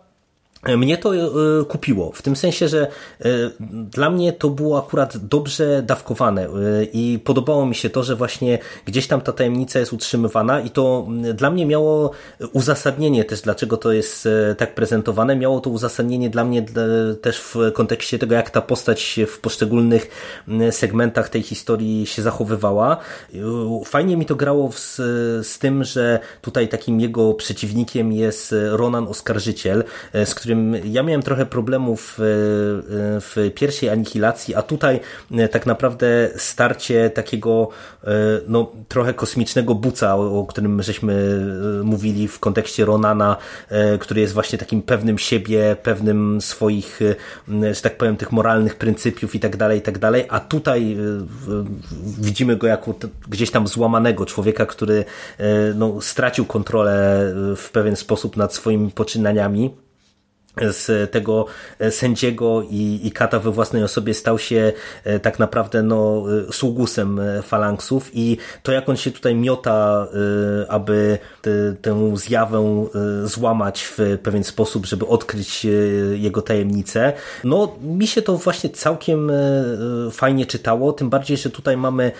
mnie 0.67 0.98
to 0.98 1.15
e, 1.15 1.19
kupiło, 1.67 2.12
w 2.12 2.22
tym 2.22 2.36
sensie, 2.36 2.67
że 2.67 2.88
e, 3.22 3.29
dla 3.69 4.10
mnie 4.10 4.34
to 4.34 4.50
było 4.50 4.77
akurat 4.77 5.17
dobrze 5.17 5.84
dawkowane 5.84 6.43
e, 6.43 6.50
i 6.93 7.19
podobało 7.19 7.65
mi 7.65 7.75
się 7.75 7.89
to, 7.89 8.03
że 8.03 8.15
właśnie 8.15 8.60
gdzieś 8.86 9.07
tam 9.07 9.22
ta 9.22 9.31
tajemnica 9.31 9.79
jest 9.79 9.93
utrzymywana 9.93 10.62
i 10.62 10.69
to 10.69 11.07
dla 11.34 11.51
mnie 11.51 11.65
miało 11.65 12.12
uzasadnienie 12.53 13.24
też, 13.24 13.41
dlaczego 13.41 13.77
to 13.77 13.91
jest 13.91 14.27
tak 14.57 14.75
prezentowane, 14.75 15.36
miało 15.36 15.60
to 15.60 15.69
uzasadnienie 15.69 16.29
dla 16.29 16.43
mnie 16.43 16.65
też 17.22 17.39
w 17.39 17.55
kontekście 17.74 18.19
tego, 18.19 18.36
jak 18.36 18.50
ta 18.50 18.62
postać 18.62 19.19
w 19.27 19.39
poszczególnych 19.39 20.10
segmentach 20.72 21.29
tej 21.29 21.41
historii 21.41 22.05
się 22.05 22.22
zachowywała. 22.22 22.98
Fajnie 23.86 24.17
mi 24.17 24.25
to 24.25 24.36
grało 24.36 24.72
z, 24.72 24.95
z 25.48 25.60
tym, 25.60 25.84
że 25.84 26.19
tutaj 26.41 26.67
takim 26.67 27.00
jego 27.00 27.34
przeciwnikiem 27.34 28.12
jest 28.12 28.55
Ronan 28.69 29.07
Oskarżyciel, 29.07 29.84
z 30.13 30.36
którym 30.36 30.54
którym 30.55 30.93
ja 30.93 31.03
miałem 31.03 31.21
trochę 31.21 31.45
problemów 31.45 32.19
e, 32.19 32.24
w 33.19 33.51
pierwszej 33.55 33.89
anihilacji, 33.89 34.55
a 34.55 34.62
tutaj 34.62 35.00
e, 35.31 35.47
tak 35.47 35.65
naprawdę 35.65 36.29
starcie 36.35 37.09
takiego 37.09 37.69
e, 38.03 38.12
no, 38.47 38.71
trochę 38.88 39.13
kosmicznego 39.13 39.75
buca, 39.75 40.15
o 40.15 40.45
którym 40.50 40.83
żeśmy 40.83 41.39
mówili 41.83 42.27
w 42.27 42.39
kontekście 42.39 42.85
Ronana, 42.85 43.38
który 44.00 44.21
jest 44.21 44.33
właśnie 44.33 44.57
takim 44.57 44.81
pewnym 44.81 45.17
siebie, 45.17 45.75
pewnym 45.83 46.41
swoich, 46.41 47.00
że 47.71 47.81
tak 47.81 47.97
powiem, 47.97 48.17
tych 48.17 48.31
moralnych 48.31 48.75
pryncypiów 48.75 49.35
i 49.35 49.39
tak 49.39 49.57
dalej, 49.57 49.79
i 49.79 49.81
tak 49.81 50.00
dalej, 50.00 50.25
a 50.29 50.39
tutaj 50.39 50.97
widzimy 52.19 52.55
go 52.55 52.67
jako 52.67 52.93
gdzieś 53.27 53.51
tam 53.51 53.67
złamanego 53.67 54.25
człowieka, 54.25 54.65
który 54.65 55.05
no, 55.75 56.01
stracił 56.01 56.45
kontrolę 56.45 57.33
w 57.57 57.69
pewien 57.71 57.95
sposób 57.95 58.38
nad 58.38 58.53
swoimi 58.53 58.91
poczynaniami 58.91 59.85
z 60.62 61.12
tego 61.12 61.45
sędziego 61.89 62.63
i, 62.69 63.00
i 63.03 63.12
kata 63.12 63.39
we 63.39 63.51
własnej 63.51 63.83
osobie 63.83 64.13
stał 64.13 64.39
się 64.39 64.74
e, 65.03 65.19
tak 65.19 65.39
naprawdę 65.39 65.83
no, 65.83 66.25
e, 66.50 66.53
sługusem 66.53 67.19
e, 67.19 67.41
falanksów 67.41 68.09
i 68.13 68.38
to 68.63 68.71
jak 68.71 68.89
on 68.89 68.97
się 68.97 69.12
tutaj 69.12 69.35
miota, 69.35 70.07
aby 70.69 71.17
tę 71.81 72.17
zjawę 72.17 72.88
złamać 73.24 73.83
w 73.83 73.97
pewien 74.24 74.43
sposób, 74.43 74.85
żeby 74.85 75.07
odkryć 75.07 75.67
jego 76.15 76.41
tajemnicę, 76.41 77.13
no 77.43 77.75
mi 77.81 78.07
się 78.07 78.21
to 78.21 78.38
właśnie 78.38 78.69
całkiem 78.69 79.31
fajnie 80.12 80.45
czytało, 80.45 80.93
tym 80.93 81.09
bardziej, 81.09 81.38
że 81.38 81.50
tutaj 81.50 81.77
mamy 81.77 82.12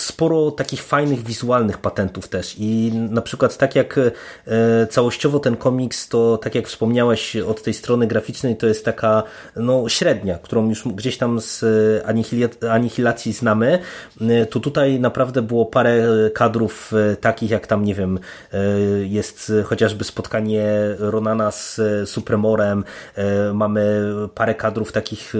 sporo 0.00 0.50
takich 0.50 0.82
fajnych 0.82 1.22
wizualnych 1.22 1.78
patentów 1.78 2.28
też. 2.28 2.54
I 2.58 2.92
na 2.94 3.22
przykład 3.22 3.56
tak 3.56 3.76
jak 3.76 3.98
e, 3.98 4.86
całościowo 4.86 5.40
ten 5.40 5.56
komiks, 5.56 6.08
to 6.08 6.38
tak 6.38 6.54
jak 6.54 6.68
wspomniałeś 6.68 7.36
od 7.36 7.62
tej 7.62 7.74
strony 7.74 8.06
graficznej, 8.06 8.56
to 8.56 8.66
jest 8.66 8.84
taka 8.84 9.22
no 9.56 9.88
średnia, 9.88 10.38
którą 10.38 10.68
już 10.68 10.88
gdzieś 10.88 11.18
tam 11.18 11.40
z 11.40 11.64
anihilacji 12.70 13.32
znamy, 13.32 13.78
e, 14.20 14.46
to 14.46 14.60
tutaj 14.60 15.00
naprawdę 15.00 15.42
było 15.42 15.66
parę 15.66 16.06
kadrów 16.34 16.92
e, 16.92 17.16
takich 17.16 17.50
jak 17.50 17.66
tam, 17.66 17.84
nie 17.84 17.94
wiem, 17.94 18.18
jest 19.04 19.52
chociażby 19.64 20.04
spotkanie 20.04 20.64
Ronana 20.98 21.50
z 21.50 21.80
Supremorem, 22.06 22.84
mamy 23.54 24.12
parę 24.34 24.54
kadrów 24.54 24.92
takich 24.92 25.34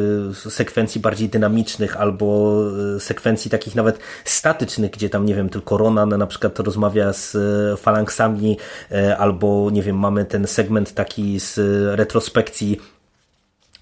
sekwencji 0.49 1.01
bardziej 1.01 1.29
dynamicznych 1.29 1.97
albo 1.97 2.57
sekwencji 2.99 3.51
takich 3.51 3.75
nawet 3.75 3.99
statycznych, 4.45 4.91
gdzie 4.91 5.09
tam, 5.11 5.27
nie 5.27 5.35
wiem, 5.35 5.49
tylko 5.49 5.77
Ronan 5.77 6.09
na 6.09 6.27
przykład 6.27 6.59
rozmawia 6.59 7.13
z 7.13 7.37
e, 7.37 7.77
falanksami, 7.77 8.59
e, 8.93 9.19
albo, 9.19 9.71
nie 9.73 9.83
wiem, 9.83 9.99
mamy 9.99 10.25
ten 10.25 10.47
segment 10.47 10.95
taki 10.95 11.41
z 11.41 11.59
retrospekcji 11.97 12.81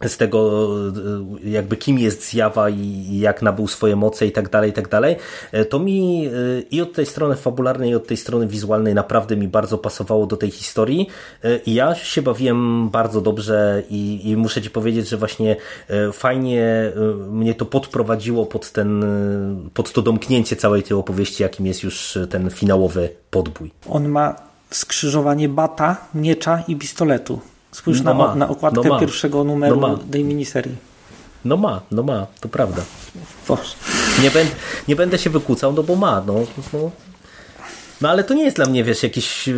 z 0.08 0.16
tego 0.16 0.68
jakby 1.44 1.76
kim 1.76 1.98
jest 1.98 2.30
zjawa 2.30 2.70
i 2.70 3.18
jak 3.18 3.42
nabył 3.42 3.68
swoje 3.68 3.96
moce 3.96 4.26
i 4.26 4.32
tak 4.32 4.48
dalej, 4.48 4.70
i 4.70 4.72
tak 4.72 4.88
dalej, 4.88 5.16
to 5.68 5.78
mi 5.78 6.28
i 6.70 6.80
od 6.80 6.92
tej 6.92 7.06
strony 7.06 7.36
fabularnej 7.36 7.90
i 7.90 7.94
od 7.94 8.06
tej 8.06 8.16
strony 8.16 8.46
wizualnej 8.46 8.94
naprawdę 8.94 9.36
mi 9.36 9.48
bardzo 9.48 9.78
pasowało 9.78 10.26
do 10.26 10.36
tej 10.36 10.50
historii 10.50 11.08
i 11.66 11.74
ja 11.74 11.94
się 11.94 12.22
bawiłem 12.22 12.90
bardzo 12.90 13.20
dobrze 13.20 13.82
i, 13.90 14.30
i 14.30 14.36
muszę 14.36 14.62
ci 14.62 14.70
powiedzieć, 14.70 15.08
że 15.08 15.16
właśnie 15.16 15.56
fajnie 16.12 16.92
mnie 17.30 17.54
to 17.54 17.66
podprowadziło 17.66 18.46
pod 18.46 18.72
ten, 18.72 19.04
pod 19.74 19.92
to 19.92 20.02
domknięcie 20.02 20.56
całej 20.56 20.82
tej 20.82 20.96
opowieści, 20.96 21.42
jakim 21.42 21.66
jest 21.66 21.82
już 21.82 22.18
ten 22.30 22.50
finałowy 22.50 23.08
podbój. 23.30 23.70
On 23.88 24.08
ma 24.08 24.34
skrzyżowanie 24.70 25.48
bata, 25.48 25.96
miecza 26.14 26.62
i 26.68 26.76
pistoletu. 26.76 27.40
Spójrz 27.72 28.02
no 28.02 28.14
na, 28.14 28.14
ma, 28.14 28.34
na 28.34 28.48
okładkę 28.48 28.88
no 28.88 29.00
pierwszego 29.00 29.44
numeru 29.44 29.80
no 29.80 29.98
tej 29.98 30.24
miniserii. 30.24 30.76
No 31.44 31.56
ma, 31.56 31.80
no 31.90 32.02
ma, 32.02 32.26
to 32.40 32.48
prawda. 32.48 32.82
Nie, 34.22 34.30
będę, 34.30 34.52
nie 34.88 34.96
będę 34.96 35.18
się 35.18 35.30
wykłócał, 35.30 35.72
no 35.72 35.82
bo 35.82 35.96
ma. 35.96 36.22
No, 36.26 36.34
no, 36.72 36.90
no 38.00 38.08
ale 38.10 38.24
to 38.24 38.34
nie 38.34 38.44
jest 38.44 38.56
dla 38.56 38.66
mnie, 38.66 38.84
wiesz, 38.84 39.02
jakiś 39.02 39.48
e, 39.48 39.52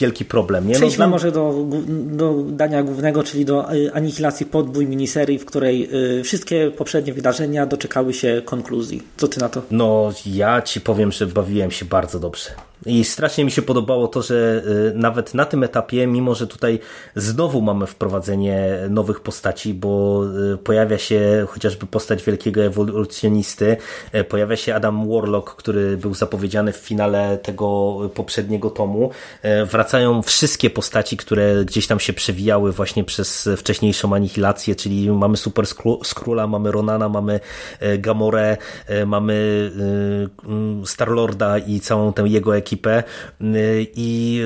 wielki 0.00 0.24
problem. 0.24 0.66
Nie? 0.66 0.72
No, 0.72 0.78
Przejdźmy 0.78 1.06
może 1.06 1.32
do, 1.32 1.66
do 2.06 2.34
dania 2.48 2.82
głównego, 2.82 3.22
czyli 3.22 3.44
do 3.44 3.72
e, 3.72 3.92
anihilacji 3.92 4.46
podbój 4.46 4.86
miniserii, 4.86 5.38
w 5.38 5.44
której 5.44 5.90
e, 6.18 6.22
wszystkie 6.22 6.70
poprzednie 6.70 7.12
wydarzenia 7.12 7.66
doczekały 7.66 8.14
się 8.14 8.42
konkluzji. 8.44 9.02
Co 9.16 9.28
ty 9.28 9.40
na 9.40 9.48
to? 9.48 9.62
No 9.70 10.12
ja 10.26 10.62
ci 10.62 10.80
powiem, 10.80 11.12
że 11.12 11.26
bawiłem 11.26 11.70
się 11.70 11.84
bardzo 11.84 12.20
dobrze. 12.20 12.50
I 12.86 13.04
strasznie 13.04 13.44
mi 13.44 13.50
się 13.50 13.62
podobało 13.62 14.08
to, 14.08 14.22
że 14.22 14.62
y, 14.66 14.92
nawet 14.94 15.34
na 15.34 15.44
tym 15.44 15.62
etapie, 15.62 16.06
mimo 16.06 16.34
że 16.34 16.46
tutaj 16.46 16.78
znowu 17.16 17.62
mamy 17.62 17.86
wprowadzenie 17.86 18.78
nowych 18.90 19.20
postaci, 19.20 19.74
bo 19.74 20.22
y, 20.54 20.58
pojawia 20.58 20.98
się 20.98 21.46
chociażby 21.48 21.86
postać 21.86 22.24
wielkiego 22.24 22.62
ewolucjonisty, 22.62 23.76
y, 24.14 24.24
pojawia 24.24 24.56
się 24.56 24.74
Adam 24.74 25.08
Warlock, 25.10 25.54
który 25.54 25.96
był 25.96 26.14
zapowiedziany 26.14 26.72
w 26.72 26.76
finale 26.76 27.38
tego 27.42 27.98
poprzedniego 28.14 28.70
tomu. 28.70 29.10
Wracają 29.70 30.22
wszystkie 30.22 30.70
postaci, 30.70 31.16
które 31.16 31.64
gdzieś 31.64 31.86
tam 31.86 32.00
się 32.00 32.12
przewijały 32.12 32.72
właśnie 32.72 33.04
przez 33.04 33.48
wcześniejszą 33.56 34.14
anihilację, 34.14 34.74
czyli 34.74 35.10
mamy 35.10 35.36
Super 35.36 35.64
Skróla, 36.02 36.46
mamy 36.46 36.72
Ronana, 36.72 37.08
mamy 37.08 37.40
Gamorę, 37.98 38.56
mamy 39.06 39.70
Starlorda 40.84 41.58
i 41.58 41.80
całą 41.80 42.12
tę 42.12 42.22
jego 42.22 42.56
ekipę 42.56 42.67
ekipę 42.68 43.02
y, 43.40 43.86
i 43.94 44.42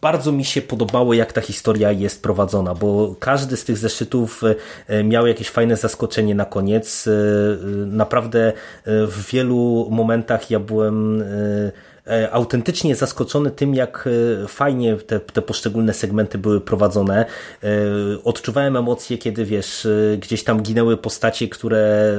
bardzo 0.00 0.32
mi 0.32 0.44
się 0.44 0.62
podobało, 0.62 1.14
jak 1.14 1.32
ta 1.32 1.40
historia 1.40 1.92
jest 1.92 2.22
prowadzona, 2.22 2.74
bo 2.74 3.14
każdy 3.20 3.56
z 3.56 3.64
tych 3.64 3.78
zeszytów 3.78 4.42
y, 4.90 5.04
miał 5.04 5.26
jakieś 5.26 5.50
fajne 5.50 5.76
zaskoczenie 5.76 6.34
na 6.34 6.44
koniec. 6.44 7.06
Y, 7.06 7.58
naprawdę 7.86 8.52
w 8.86 9.30
wielu 9.32 9.88
momentach 9.90 10.50
ja 10.50 10.60
byłem 10.60 11.24
autentycznie 12.30 12.96
zaskoczony 12.96 13.50
tym, 13.50 13.74
jak 13.74 14.08
e, 14.44 14.48
fajnie 14.48 14.96
te, 14.96 15.20
te 15.20 15.42
poszczególne 15.42 15.94
segmenty 15.94 16.38
były 16.38 16.60
prowadzone. 16.60 17.24
E, 17.62 17.68
odczuwałem 18.24 18.76
emocje, 18.76 19.18
kiedy 19.18 19.44
wiesz, 19.44 19.88
gdzieś 20.18 20.44
tam 20.44 20.62
ginęły 20.62 20.96
postacie, 20.96 21.48
które 21.48 22.12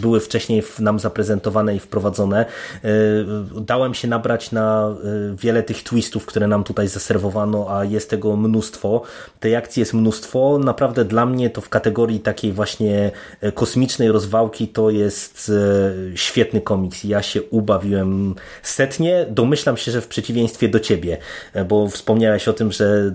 były 0.00 0.20
wcześniej 0.20 0.62
nam 0.78 0.98
zaprezentowane 0.98 1.76
i 1.76 1.78
wprowadzone. 1.78 2.46
Dałem 3.60 3.94
się 3.94 4.08
nabrać 4.08 4.52
na 4.52 4.96
wiele 5.34 5.62
tych 5.62 5.82
twistów, 5.82 6.26
które 6.26 6.46
nam 6.46 6.64
tutaj 6.64 6.88
zaserwowano, 6.88 7.66
a 7.78 7.84
jest 7.84 8.10
tego 8.10 8.36
mnóstwo. 8.36 9.02
Tej 9.40 9.56
akcji 9.56 9.80
jest 9.80 9.94
mnóstwo. 9.94 10.58
Naprawdę 10.64 11.04
dla 11.04 11.26
mnie 11.26 11.50
to 11.50 11.60
w 11.60 11.68
kategorii 11.68 12.20
takiej 12.20 12.52
właśnie 12.52 13.10
kosmicznej 13.54 14.12
rozwałki 14.12 14.68
to 14.68 14.90
jest 14.90 15.52
świetny 16.14 16.60
komiks. 16.60 17.04
Ja 17.04 17.22
się 17.22 17.42
ubawiłem 17.42 18.34
setnie 18.62 18.97
świetnie. 18.98 19.26
Domyślam 19.30 19.76
się, 19.76 19.92
że 19.92 20.00
w 20.00 20.08
przeciwieństwie 20.08 20.68
do 20.68 20.80
ciebie, 20.80 21.18
e, 21.54 21.64
bo 21.64 21.88
wspomniałeś 21.88 22.48
o 22.48 22.52
tym, 22.52 22.72
że 22.72 23.14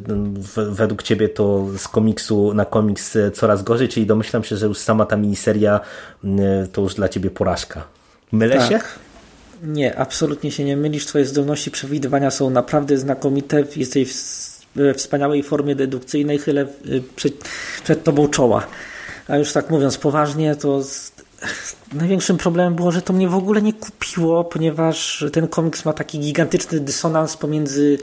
według 0.56 1.04
ciebie 1.04 1.30
to 1.30 1.68
z 1.78 1.88
komiksu 1.88 2.54
na 2.54 2.66
komiks 2.66 3.16
e, 3.16 3.32
coraz 3.32 3.64
gorzej, 3.64 3.88
czyli 3.88 4.06
domyślam 4.06 4.44
się, 4.44 4.58
że 4.58 4.66
już 4.66 4.78
sama 4.78 5.06
ta 5.06 5.18
miniseria 5.18 5.80
e, 6.24 6.68
to 6.72 6.82
już 6.82 6.96
dla 6.96 7.10
ciebie 7.10 7.30
porażka. 7.30 7.84
Mylę 8.32 8.58
tak. 8.58 8.70
się? 8.70 8.80
Nie, 9.64 9.98
absolutnie 9.98 10.52
się 10.52 10.64
nie 10.64 10.78
mylisz. 10.78 11.06
Twoje 11.06 11.26
zdolności 11.26 11.72
przewidywania 11.72 12.32
są 12.32 12.50
naprawdę 12.50 12.98
znakomite. 12.98 13.64
Jesteś 13.76 14.14
w 14.76 14.94
wspaniałej 14.96 15.44
formie 15.44 15.76
dedukcyjnej, 15.76 16.40
chylę 16.40 16.68
przed, 17.16 17.34
przed 17.84 18.04
tobą 18.04 18.28
czoła. 18.28 18.68
A 19.28 19.38
już 19.38 19.54
tak 19.54 19.70
mówiąc 19.70 19.98
poważnie, 19.98 20.56
to 20.56 20.84
największym 21.94 22.38
problemem 22.38 22.76
było, 22.76 22.92
że 22.92 23.02
to 23.02 23.14
mnie 23.14 23.28
w 23.28 23.36
ogóle 23.36 23.62
nie 23.62 23.74
kupiło, 23.74 24.44
ponieważ 24.44 25.26
ten 25.34 25.48
komiks 25.48 25.86
ma 25.86 25.94
taki 25.94 26.20
gigantyczny 26.20 26.80
dysonans 26.80 27.38
pomiędzy 27.38 27.98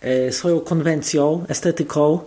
e, 0.00 0.32
swoją 0.32 0.60
konwencją, 0.60 1.44
estetyką 1.48 2.18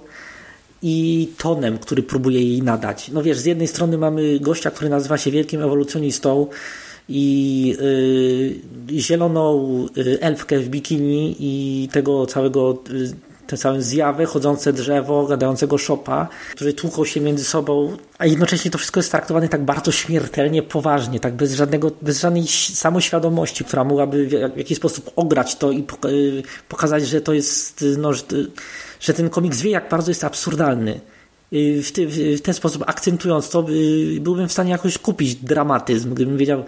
i 0.81 1.29
tonem, 1.37 1.77
który 1.77 2.03
próbuje 2.03 2.43
jej 2.43 2.61
nadać. 2.61 3.09
No 3.11 3.23
wiesz, 3.23 3.37
z 3.37 3.45
jednej 3.45 3.67
strony 3.67 3.97
mamy 3.97 4.39
gościa, 4.39 4.71
który 4.71 4.89
nazywa 4.89 5.17
się 5.17 5.31
wielkim 5.31 5.61
ewolucjonistą 5.61 6.47
i 7.09 7.75
yy, 8.89 8.99
zieloną 8.99 9.67
e, 9.85 10.21
elfkę 10.21 10.59
w 10.59 10.69
bikini 10.69 11.35
i 11.39 11.87
tego 11.91 12.25
całego 12.25 12.83
te 13.51 13.57
całe 13.57 13.81
zjawy, 13.81 14.25
chodzące 14.25 14.73
drzewo, 14.73 15.25
gadającego 15.25 15.77
szopa, 15.77 16.27
którzy 16.51 16.73
tłuką 16.73 17.05
się 17.05 17.21
między 17.21 17.43
sobą, 17.43 17.97
a 18.17 18.25
jednocześnie 18.25 18.71
to 18.71 18.77
wszystko 18.77 18.99
jest 18.99 19.11
traktowane 19.11 19.49
tak 19.49 19.65
bardzo 19.65 19.91
śmiertelnie, 19.91 20.63
poważnie, 20.63 21.19
tak 21.19 21.33
bez, 21.33 21.53
żadnego, 21.53 21.91
bez 22.01 22.19
żadnej 22.19 22.47
samoświadomości, 22.73 23.65
która 23.65 23.83
mogłaby 23.83 24.27
w 24.27 24.57
jakiś 24.57 24.77
sposób 24.77 25.11
ograć 25.15 25.55
to 25.55 25.71
i 25.71 25.85
y, 26.05 26.43
pokazać, 26.69 27.07
że 27.07 27.21
to 27.21 27.33
jest, 27.33 27.85
no, 27.97 28.13
że, 28.13 28.23
że 28.99 29.13
ten 29.13 29.29
komiks 29.29 29.61
wie, 29.61 29.71
jak 29.71 29.89
bardzo 29.89 30.11
jest 30.11 30.23
absurdalny. 30.23 30.99
Y, 31.53 31.83
w, 31.83 31.91
ty, 31.91 32.07
w, 32.07 32.41
ten 32.41 32.53
sposób 32.53 32.83
akcentując 32.87 33.49
to, 33.49 33.65
y, 33.69 34.19
byłbym 34.21 34.47
w 34.47 34.51
stanie 34.51 34.71
jakoś 34.71 34.97
kupić 34.97 35.35
dramatyzm, 35.35 36.13
gdybym 36.13 36.37
wiedział, 36.37 36.63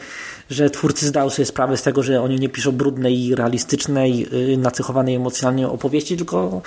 że 0.50 0.70
twórcy 0.70 1.08
zdają 1.08 1.30
sobie 1.30 1.46
sprawę 1.46 1.78
z 1.78 1.84
tego, 1.84 2.04
że 2.04 2.22
oni 2.22 2.40
nie 2.40 2.50
piszą 2.50 2.72
brudnej, 2.72 3.36
realistycznej, 3.36 4.28
y, 4.54 4.58
nacechowanej 4.58 5.16
emocjonalnie 5.16 5.68
opowieści, 5.68 6.18
tylko 6.18 6.62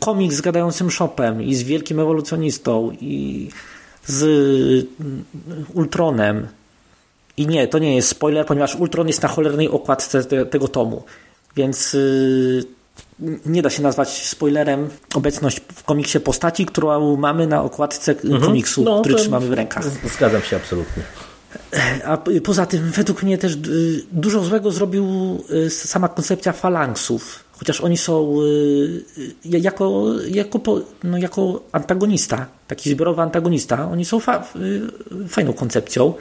komiks 0.00 0.36
z 0.36 0.40
gadającym 0.40 0.90
shopem 0.90 1.42
i 1.42 1.54
z 1.54 1.62
wielkim 1.62 2.00
ewolucjonistą 2.00 2.90
i 3.00 3.48
z 4.06 4.88
Ultronem. 5.74 6.46
I 7.36 7.46
nie, 7.46 7.68
to 7.68 7.78
nie 7.78 7.96
jest 7.96 8.08
spoiler, 8.08 8.46
ponieważ 8.46 8.76
Ultron 8.76 9.06
jest 9.06 9.22
na 9.22 9.28
cholernej 9.28 9.68
okładce 9.68 10.24
tego 10.24 10.68
tomu. 10.68 11.02
Więc 11.56 11.96
nie 13.46 13.62
da 13.62 13.70
się 13.70 13.82
nazwać 13.82 14.26
spoilerem 14.26 14.88
obecność 15.14 15.60
w 15.74 15.84
komiksie 15.84 16.20
postaci, 16.20 16.66
którą 16.66 17.16
mamy 17.16 17.46
na 17.46 17.62
okładce 17.62 18.12
mhm. 18.12 18.40
komiksu, 18.40 18.82
no, 18.82 19.00
który 19.00 19.14
trzymamy 19.14 19.46
w 19.46 19.52
rękach. 19.52 19.84
Zgadzam 20.14 20.42
się 20.42 20.56
absolutnie. 20.56 21.02
A 22.04 22.18
poza 22.44 22.66
tym, 22.66 22.90
według 22.90 23.22
mnie 23.22 23.38
też 23.38 23.54
y, 23.54 24.04
dużo 24.12 24.44
złego 24.44 24.70
zrobił 24.70 25.06
y, 25.50 25.70
sama 25.70 26.08
koncepcja 26.08 26.52
falangsów. 26.52 27.44
Chociaż 27.52 27.80
oni 27.80 27.96
są 27.96 28.36
y, 28.42 29.04
jako, 29.44 30.06
jako, 30.28 30.60
no 31.04 31.18
jako 31.18 31.62
antagonista, 31.72 32.46
taki 32.68 32.90
zbiorowy 32.90 33.22
antagonista, 33.22 33.90
oni 33.90 34.04
są 34.04 34.20
fa 34.20 34.44
fajną 35.28 35.52
koncepcją 35.52 36.14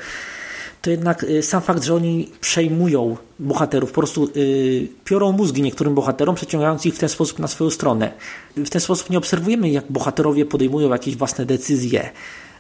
to 0.82 0.90
jednak 0.90 1.24
y, 1.24 1.44
sam 1.44 1.62
fakt, 1.62 1.84
że 1.84 1.96
oni 1.96 2.30
przejmują 2.42 3.18
bohaterów, 3.40 3.92
po 3.92 4.02
prostu 4.02 4.30
yy, 4.36 4.88
piorą 5.06 5.32
mózgi 5.32 5.62
niektórym 5.62 5.96
bohaterom, 5.96 6.36
przeciągając 6.36 6.86
ich 6.86 6.96
w 6.96 7.00
ten 7.00 7.10
sposób 7.10 7.40
na 7.40 7.48
swoją 7.48 7.70
stronę. 7.70 8.12
W 8.58 8.70
ten 8.70 8.82
sposób 8.82 9.10
nie 9.10 9.18
obserwujemy, 9.18 9.70
jak 9.70 9.92
bohaterowie 9.92 10.46
podejmują 10.46 10.90
jakieś 10.90 11.16
własne 11.16 11.46
decyzje, 11.46 12.10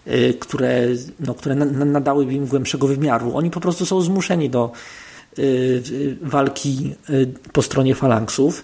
yy, 0.06 0.34
które, 0.34 0.88
no, 1.20 1.34
które 1.34 1.56
na, 1.56 1.86
nadały 1.86 2.34
im 2.34 2.46
głębszego 2.46 2.88
wymiaru. 2.88 3.38
Oni 3.38 3.52
po 3.52 3.60
prostu 3.60 3.86
są 3.86 4.02
zmuszeni 4.02 4.50
do 4.50 4.72
walki 6.22 6.96
y, 7.10 7.34
po 7.54 7.62
stronie 7.62 7.96
falanksów 7.96 8.64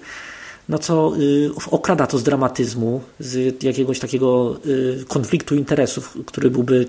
no 0.69 0.79
co 0.79 1.13
y, 1.19 1.49
okrada 1.71 2.07
to 2.07 2.17
z 2.17 2.23
dramatyzmu, 2.23 3.01
z 3.19 3.63
jakiegoś 3.63 3.99
takiego 3.99 4.57
y, 4.65 5.05
konfliktu 5.07 5.55
interesów, 5.55 6.17
który 6.25 6.49
byłby 6.49 6.87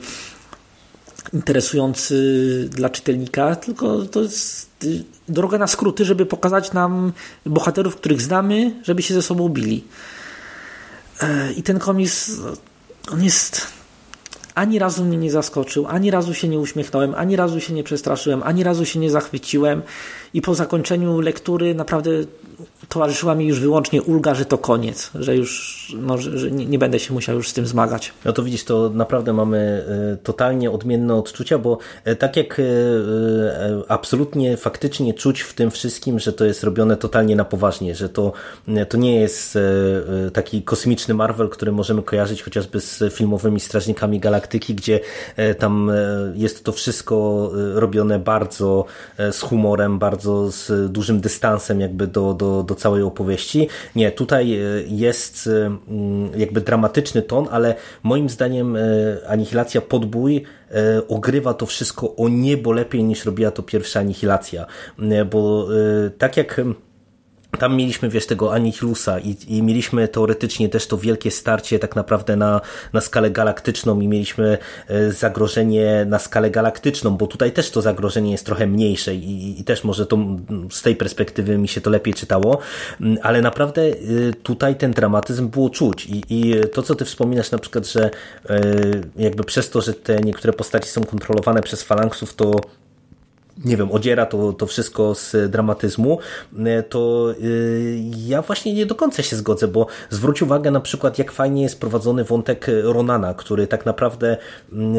interesujący 1.33 2.69
dla 2.71 2.91
czytelnika, 2.91 3.57
tylko 3.57 4.03
to 4.03 4.23
jest 4.23 4.87
droga 5.29 5.59
na 5.59 5.67
skróty, 5.67 6.05
żeby 6.05 6.27
pokazać 6.27 6.73
nam 6.73 7.13
bohaterów, 7.47 7.97
których 7.97 8.23
znamy, 8.23 8.75
żeby 8.83 9.03
się 9.03 9.15
ze 9.15 9.23
sobą 9.23 9.49
bili. 9.49 9.85
E, 11.21 11.53
I 11.53 11.63
ten 11.63 11.79
komiks, 11.79 12.31
on 13.13 13.25
jest 13.25 13.67
ani 14.55 14.79
razu 14.79 15.05
mnie 15.05 15.17
nie 15.17 15.31
zaskoczył, 15.31 15.87
ani 15.87 16.11
razu 16.11 16.35
się 16.35 16.49
nie 16.49 16.59
uśmiechnąłem, 16.59 17.15
ani 17.15 17.37
razu 17.37 17.61
się 17.61 17.73
nie 17.73 17.85
przestraszyłem, 17.85 18.43
ani 18.43 18.65
razu 18.65 18.85
się 18.85 18.99
nie 18.99 19.11
zachwyciłem 19.11 19.83
i 20.35 20.43
po 20.43 20.55
zakończeniu 20.55 21.21
lektury 21.21 21.75
naprawdę 21.75 22.11
towarzyszyła 22.89 23.35
mi 23.35 23.47
już 23.47 23.61
wyłącznie 23.61 24.03
ulga, 24.03 24.35
że 24.35 24.45
to 24.45 24.59
koniec, 24.59 25.11
że 25.15 25.37
już 25.37 25.77
no, 25.99 26.19
że, 26.19 26.51
nie, 26.51 26.67
nie, 26.67 26.79
będę 26.79 26.99
się 26.99 27.15
musiał 27.15 27.37
już 27.37 27.49
z 27.49 27.53
tym 27.53 27.67
zmagać. 27.67 28.13
No 28.25 28.33
to 28.33 28.43
widzisz, 28.43 28.65
to 28.65 28.91
naprawdę 28.95 29.33
mamy 29.33 29.85
e, 30.13 30.17
totalnie 30.17 30.71
odmienne 30.71 31.15
odczucia, 31.15 31.59
bo 31.59 31.79
e, 32.05 32.17
tak 32.17 32.37
jak 32.37 32.61
e, 32.61 32.63
absolutnie 33.89 34.57
faktycznie 34.57 35.15
czuć 35.15 35.41
w 35.41 35.55
tym 35.55 35.71
wszystkim, 35.71 36.19
że 36.19 36.33
to 36.33 36.45
jest 36.45 36.65
robione 36.65 36.97
totalnie 36.97 37.37
na 37.37 37.45
poważnie, 37.45 37.95
że 37.95 38.09
to, 38.09 38.33
to 38.89 38.97
nie 38.97 39.21
jest 39.21 39.59
taki 40.33 40.63
kosmiczny 40.63 41.15
Marvel, 41.15 41.49
który 41.49 41.73
możemy 41.73 42.03
kojarzyć 42.03 42.43
chociażby 42.43 42.81
z 42.81 43.15
filmowymi 43.15 43.61
Strażnikami 43.61 44.21
Galaktyki, 44.21 44.75
gdzie 44.75 45.01
tam 45.59 45.91
jest 46.35 46.65
to 46.65 46.73
wszystko 46.73 47.51
robione 47.75 48.19
bardzo 48.19 48.85
z 49.19 49.41
humorem, 49.41 49.99
bardzo 49.99 50.51
z 50.51 50.93
dużym 50.93 51.21
dystansem 51.21 51.81
jakby 51.81 52.07
do, 52.07 52.35
do, 52.35 52.46
do 52.67 52.75
całej 52.75 53.03
opowieści. 53.03 53.69
Nie, 53.95 54.13
tutaj 54.13 54.59
jest 54.87 55.49
Mm, 55.89 56.31
jakby 56.37 56.61
dramatyczny 56.61 57.23
ton, 57.23 57.47
ale 57.51 57.75
moim 58.03 58.29
zdaniem 58.29 58.77
e, 58.77 58.81
Anihilacja 59.29 59.81
Podbój 59.81 60.43
e, 60.71 61.09
ogrywa 61.09 61.55
to 61.55 61.67
wszystko 61.67 62.17
o 62.17 62.29
niebo 62.29 62.73
lepiej 62.73 63.05
niż 63.05 63.25
robiła 63.25 63.51
to 63.51 63.63
pierwsza 63.63 64.01
Anihilacja, 64.01 64.67
e, 64.99 65.25
bo 65.25 65.69
tak 66.19 66.37
jak 66.37 66.61
tam 67.57 67.77
mieliśmy, 67.77 68.09
wiesz, 68.09 68.27
tego 68.27 68.55
Anihilusa 68.55 69.19
i, 69.19 69.37
i 69.49 69.63
mieliśmy 69.63 70.09
teoretycznie 70.09 70.69
też 70.69 70.87
to 70.87 70.99
wielkie 70.99 71.31
starcie 71.31 71.79
tak 71.79 71.97
naprawdę 71.97 72.37
na, 72.37 72.61
na 72.93 73.01
skalę 73.01 73.31
galaktyczną 73.31 74.01
i 74.01 74.09
mieliśmy 74.09 74.59
e, 74.89 75.13
zagrożenie 75.13 76.05
na 76.09 76.19
skalę 76.19 76.51
galaktyczną, 76.51 77.17
bo 77.17 77.27
tutaj 77.27 77.53
też 77.53 77.71
to 77.71 77.83
zagrożenie 77.83 78.33
jest 78.33 78.47
trochę 78.47 78.67
mniejsze 78.67 79.15
i, 79.15 79.61
i 79.61 79.65
też 79.65 79.85
może 79.85 80.07
to 80.07 80.19
z 80.71 80.83
tej 80.83 80.97
perspektywy 80.97 81.59
mi 81.59 81.69
się 81.69 81.81
to 81.81 81.91
lepiej 81.91 82.15
czytało, 82.15 82.59
ale 83.23 83.43
naprawdę 83.43 83.83
e, 83.83 83.95
tutaj 84.43 84.77
ten 84.77 84.91
dramatyzm 84.91 85.49
było 85.49 85.71
czuć 85.71 86.07
i, 86.07 86.23
i 86.29 86.55
to, 86.73 86.83
co 86.83 86.95
ty 86.95 87.05
wspominasz 87.05 87.51
na 87.51 87.59
przykład, 87.59 87.87
że 87.87 88.11
e, 88.51 88.61
jakby 89.17 89.45
przez 89.45 89.71
to, 89.71 89.81
że 89.81 89.95
te 89.95 90.21
niektóre 90.21 90.53
postaci 90.53 90.89
są 90.89 91.05
kontrolowane 91.05 91.63
przez 91.63 91.83
falanksów, 91.83 92.35
to 92.35 92.61
nie 93.65 93.77
wiem, 93.77 93.93
odziera 93.93 94.27
to, 94.27 94.53
to 94.53 94.67
wszystko 94.67 95.15
z 95.15 95.51
dramatyzmu, 95.51 96.19
e, 96.59 96.83
to 96.83 97.35
y, 97.41 98.01
ja 98.27 98.43
właśnie 98.43 98.75
nie 98.75 98.87
do 98.87 98.95
końca 98.95 99.23
się 99.23 99.37
zgodzę, 99.37 99.69
bo 99.69 99.87
zwróć 100.11 100.43
uwagę 100.43 100.71
na 100.71 100.81
przykład, 100.81 101.19
jak 101.19 101.33
fajnie 101.33 101.63
jest 101.63 101.81
prowadzony 101.81 102.25
wątek 102.25 102.67
Ronana, 102.83 103.35
który 103.35 103.67
tak 103.67 103.87
naprawdę 103.87 104.37
mm, 104.73 104.97
e, 104.97 104.99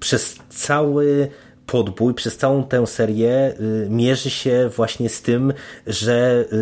przez 0.00 0.36
cały 0.48 1.28
podbój 1.66 2.14
przez 2.14 2.36
całą 2.36 2.64
tę 2.64 2.86
serię 2.86 3.54
y, 3.60 3.86
mierzy 3.90 4.30
się 4.30 4.70
właśnie 4.76 5.08
z 5.08 5.22
tym, 5.22 5.52
że 5.86 6.44
y, 6.52 6.56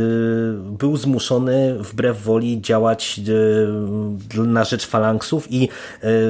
był 0.78 0.96
zmuszony 0.96 1.76
wbrew 1.78 2.22
woli 2.22 2.60
działać 2.60 3.20
y, 4.36 4.42
na 4.42 4.64
rzecz 4.64 4.86
falanksów 4.86 5.52
i 5.52 5.68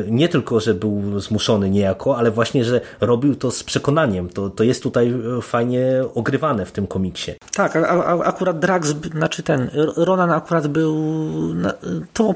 nie 0.08 0.28
tylko, 0.28 0.60
że 0.60 0.74
był 0.74 1.20
zmuszony 1.20 1.70
niejako, 1.70 2.16
ale 2.16 2.30
właśnie, 2.30 2.64
że 2.64 2.80
robił 3.00 3.36
to 3.36 3.50
z 3.50 3.64
przekonaniem. 3.64 4.28
To, 4.28 4.50
to 4.50 4.64
jest 4.64 4.82
tutaj 4.82 5.14
fajnie 5.42 6.04
ogrywane 6.14 6.66
w 6.66 6.72
tym 6.72 6.86
komiksie. 6.86 7.32
Tak, 7.54 7.76
a, 7.76 7.88
a, 7.88 8.24
akurat 8.24 8.58
Drax, 8.58 8.94
znaczy 9.10 9.42
ten, 9.42 9.70
Ronan 9.96 10.30
akurat 10.30 10.66
był, 10.66 10.96
to, 12.12 12.34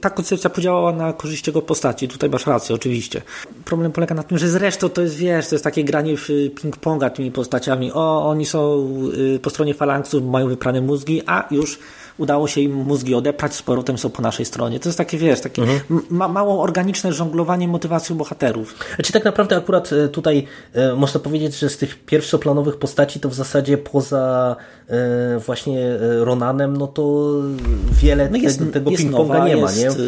ta 0.00 0.10
koncepcja 0.10 0.50
podziałała 0.50 0.92
na 0.92 1.12
korzyść 1.12 1.46
jego 1.46 1.62
postaci. 1.62 2.08
Tutaj 2.08 2.30
masz 2.30 2.46
rację, 2.46 2.74
oczywiście. 2.74 3.22
Problem 3.64 3.92
polega 3.92 4.14
na 4.14 4.22
tym, 4.22 4.38
że 4.38 4.48
zresztą 4.48 4.88
to 4.88 5.02
jest, 5.02 5.14
wiesz, 5.14 5.39
to 5.48 5.54
jest 5.54 5.64
takie 5.64 5.84
granie 5.84 6.16
w 6.16 6.28
ping-ponga 6.28 7.10
tymi 7.10 7.32
postaciami. 7.32 7.92
O, 7.92 8.28
oni 8.28 8.46
są 8.46 8.88
y, 9.14 9.38
po 9.42 9.50
stronie 9.50 9.74
falanksów, 9.74 10.24
mają 10.24 10.48
wyprane 10.48 10.80
mózgi, 10.80 11.22
a 11.26 11.48
już 11.50 11.78
udało 12.20 12.48
się 12.48 12.60
im 12.60 12.72
mózgi 12.74 13.14
odeprać, 13.14 13.54
z 13.54 13.62
powrotem 13.62 13.98
są 13.98 14.10
po 14.10 14.22
naszej 14.22 14.46
stronie. 14.46 14.80
To 14.80 14.88
jest 14.88 14.98
takie, 14.98 15.18
wiesz, 15.18 15.40
takie 15.40 15.62
mhm. 15.62 15.80
ma 16.10 16.28
mało 16.28 16.62
organiczne 16.62 17.12
żonglowanie 17.12 17.68
motywacją 17.68 18.16
bohaterów. 18.16 18.74
Czy 19.02 19.12
tak 19.12 19.24
naprawdę 19.24 19.56
akurat 19.56 19.92
e, 19.92 20.08
tutaj 20.08 20.46
e, 20.72 20.94
można 20.94 21.20
powiedzieć, 21.20 21.58
że 21.58 21.68
z 21.68 21.76
tych 21.76 22.04
pierwszoplanowych 22.04 22.76
postaci 22.76 23.20
to 23.20 23.28
w 23.28 23.34
zasadzie 23.34 23.78
poza 23.78 24.56
e, 24.88 25.38
właśnie 25.38 25.98
Ronanem, 26.20 26.76
no 26.76 26.86
to 26.86 27.32
wiele 28.02 28.28
no 28.30 28.36
jest, 28.36 28.58
tego, 28.58 28.72
tego 28.72 28.90
ping-ponga 28.90 29.46
nie 29.46 29.56
ma, 29.56 29.72
jest, 29.72 29.98
nie? 29.98 30.04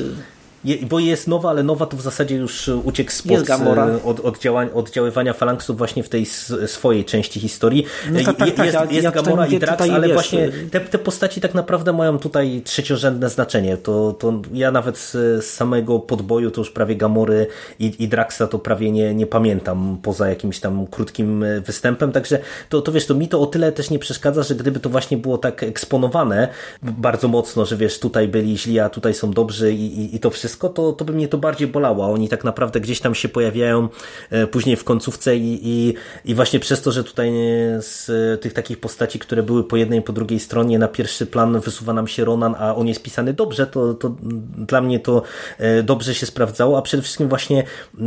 Bo 0.88 0.98
jest 0.98 1.29
nowa, 1.29 1.51
ale 1.51 1.62
nowa 1.62 1.87
to 1.87 1.96
w 1.96 2.01
zasadzie 2.01 2.37
już 2.37 2.68
uciekł 2.85 3.11
spod 3.11 3.51
e, 3.51 4.03
od, 4.05 4.20
od 4.20 4.46
oddziaływania 4.75 5.33
falanksów 5.33 5.79
właśnie 5.79 6.03
w 6.03 6.09
tej 6.09 6.27
swojej 6.66 7.05
części 7.05 7.40
historii. 7.40 7.85
No 8.11 8.20
tak, 8.25 8.37
tak, 8.37 8.51
tak, 8.51 8.66
jest, 8.66 8.92
jest 8.92 9.05
ja 9.05 9.11
Gamora 9.11 9.46
i 9.46 9.59
Drax, 9.59 9.83
ale 9.83 10.07
wiesz, 10.07 10.14
właśnie 10.14 10.44
y- 10.44 10.68
te, 10.70 10.81
te 10.81 10.98
postaci 10.98 11.40
tak 11.40 11.55
naprawdę 11.55 11.92
mają 11.92 12.18
tutaj 12.18 12.62
trzeciorzędne 12.64 13.31
znaczenie. 13.31 13.77
To, 13.77 14.12
to 14.12 14.40
ja 14.53 14.70
nawet 14.70 14.98
z, 14.98 15.44
samego 15.44 15.98
podboju 15.98 16.51
to 16.51 16.61
już 16.61 16.70
prawie 16.70 16.96
Gamory 16.96 17.46
i, 17.79 17.94
i 17.98 18.09
Draxa 18.09 18.42
to 18.51 18.59
prawie 18.59 18.90
nie, 18.90 19.14
nie 19.14 19.27
pamiętam 19.27 19.98
poza 20.03 20.29
jakimś 20.29 20.61
tam 20.61 20.87
krótkim 20.87 21.44
e, 21.44 21.61
występem, 21.61 22.12
także 22.12 22.38
to, 22.68 22.83
to 22.83 22.92
wiesz, 22.92 23.07
to 23.07 23.14
mi 23.14 23.29
to 23.29 23.40
o 23.40 23.46
tyle 23.46 23.72
też 23.72 23.90
nie 23.90 23.98
przeszkadza, 23.98 24.42
że 24.42 24.55
gdyby 24.55 24.81
to 24.81 24.90
właśnie 24.90 25.16
było 25.16 25.38
tak 25.38 25.62
eksponowane 25.62 26.48
bardzo 26.83 27.29
mocno, 27.29 27.66
że 27.66 27.77
wiesz, 27.77 27.98
tutaj 27.98 28.29
byli 28.29 28.59
źli, 28.59 28.81
a 28.81 28.88
tutaj 28.88 29.14
są 29.14 29.31
dobrzy 29.31 29.72
i, 29.72 30.01
i, 30.01 30.16
i 30.16 30.20
to 30.20 30.31
wszystko 30.31 30.52
wszystko, 30.53 30.69
to, 30.69 30.93
to 30.93 31.05
by 31.05 31.12
mnie 31.12 31.29
to 31.29 31.38
bardziej 31.38 31.69
bolało. 31.69 32.12
Oni 32.12 32.29
tak 32.29 32.45
naprawdę 32.45 32.81
gdzieś 32.81 33.01
tam 33.01 33.15
się 33.15 33.29
pojawiają 33.29 33.88
e, 34.31 34.47
później 34.47 34.77
w 34.77 34.85
końcówce 34.85 35.37
i, 35.37 35.61
i, 35.62 35.95
i 36.25 36.35
właśnie 36.35 36.61
przez 36.61 36.83
to, 36.83 36.93
że 36.93 37.05
tutaj 37.05 37.33
z 37.79 38.11
tych 38.43 38.53
takich 38.53 38.81
postaci, 38.81 39.19
które 39.19 39.43
były 39.43 39.65
po 39.65 39.77
jednej 39.77 39.99
i 39.99 40.03
po 40.03 40.12
drugiej 40.12 40.41
stronie, 40.41 40.79
na 40.79 40.88
pierwszy 40.88 41.27
plan 41.27 41.61
wysuwa 41.61 41.93
nam 41.93 42.09
się 42.09 42.25
Ronan, 42.25 42.55
a 42.59 42.75
on 42.75 42.88
jest 42.88 43.03
pisany 43.03 43.33
dobrze, 43.33 43.67
to, 43.67 43.95
to 43.95 44.17
dla 44.59 44.81
mnie 44.81 45.01
to 45.01 45.23
e, 45.59 45.83
dobrze 45.83 46.15
się 46.15 46.27
sprawdzało, 46.27 46.79
a 46.79 46.83
przede 46.83 47.03
wszystkim 47.03 47.29
właśnie 47.29 47.61
e, 47.61 48.05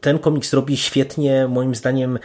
ten 0.00 0.18
komiks 0.18 0.52
robi 0.52 0.76
świetnie, 0.76 1.48
moim 1.48 1.74
zdaniem, 1.74 2.18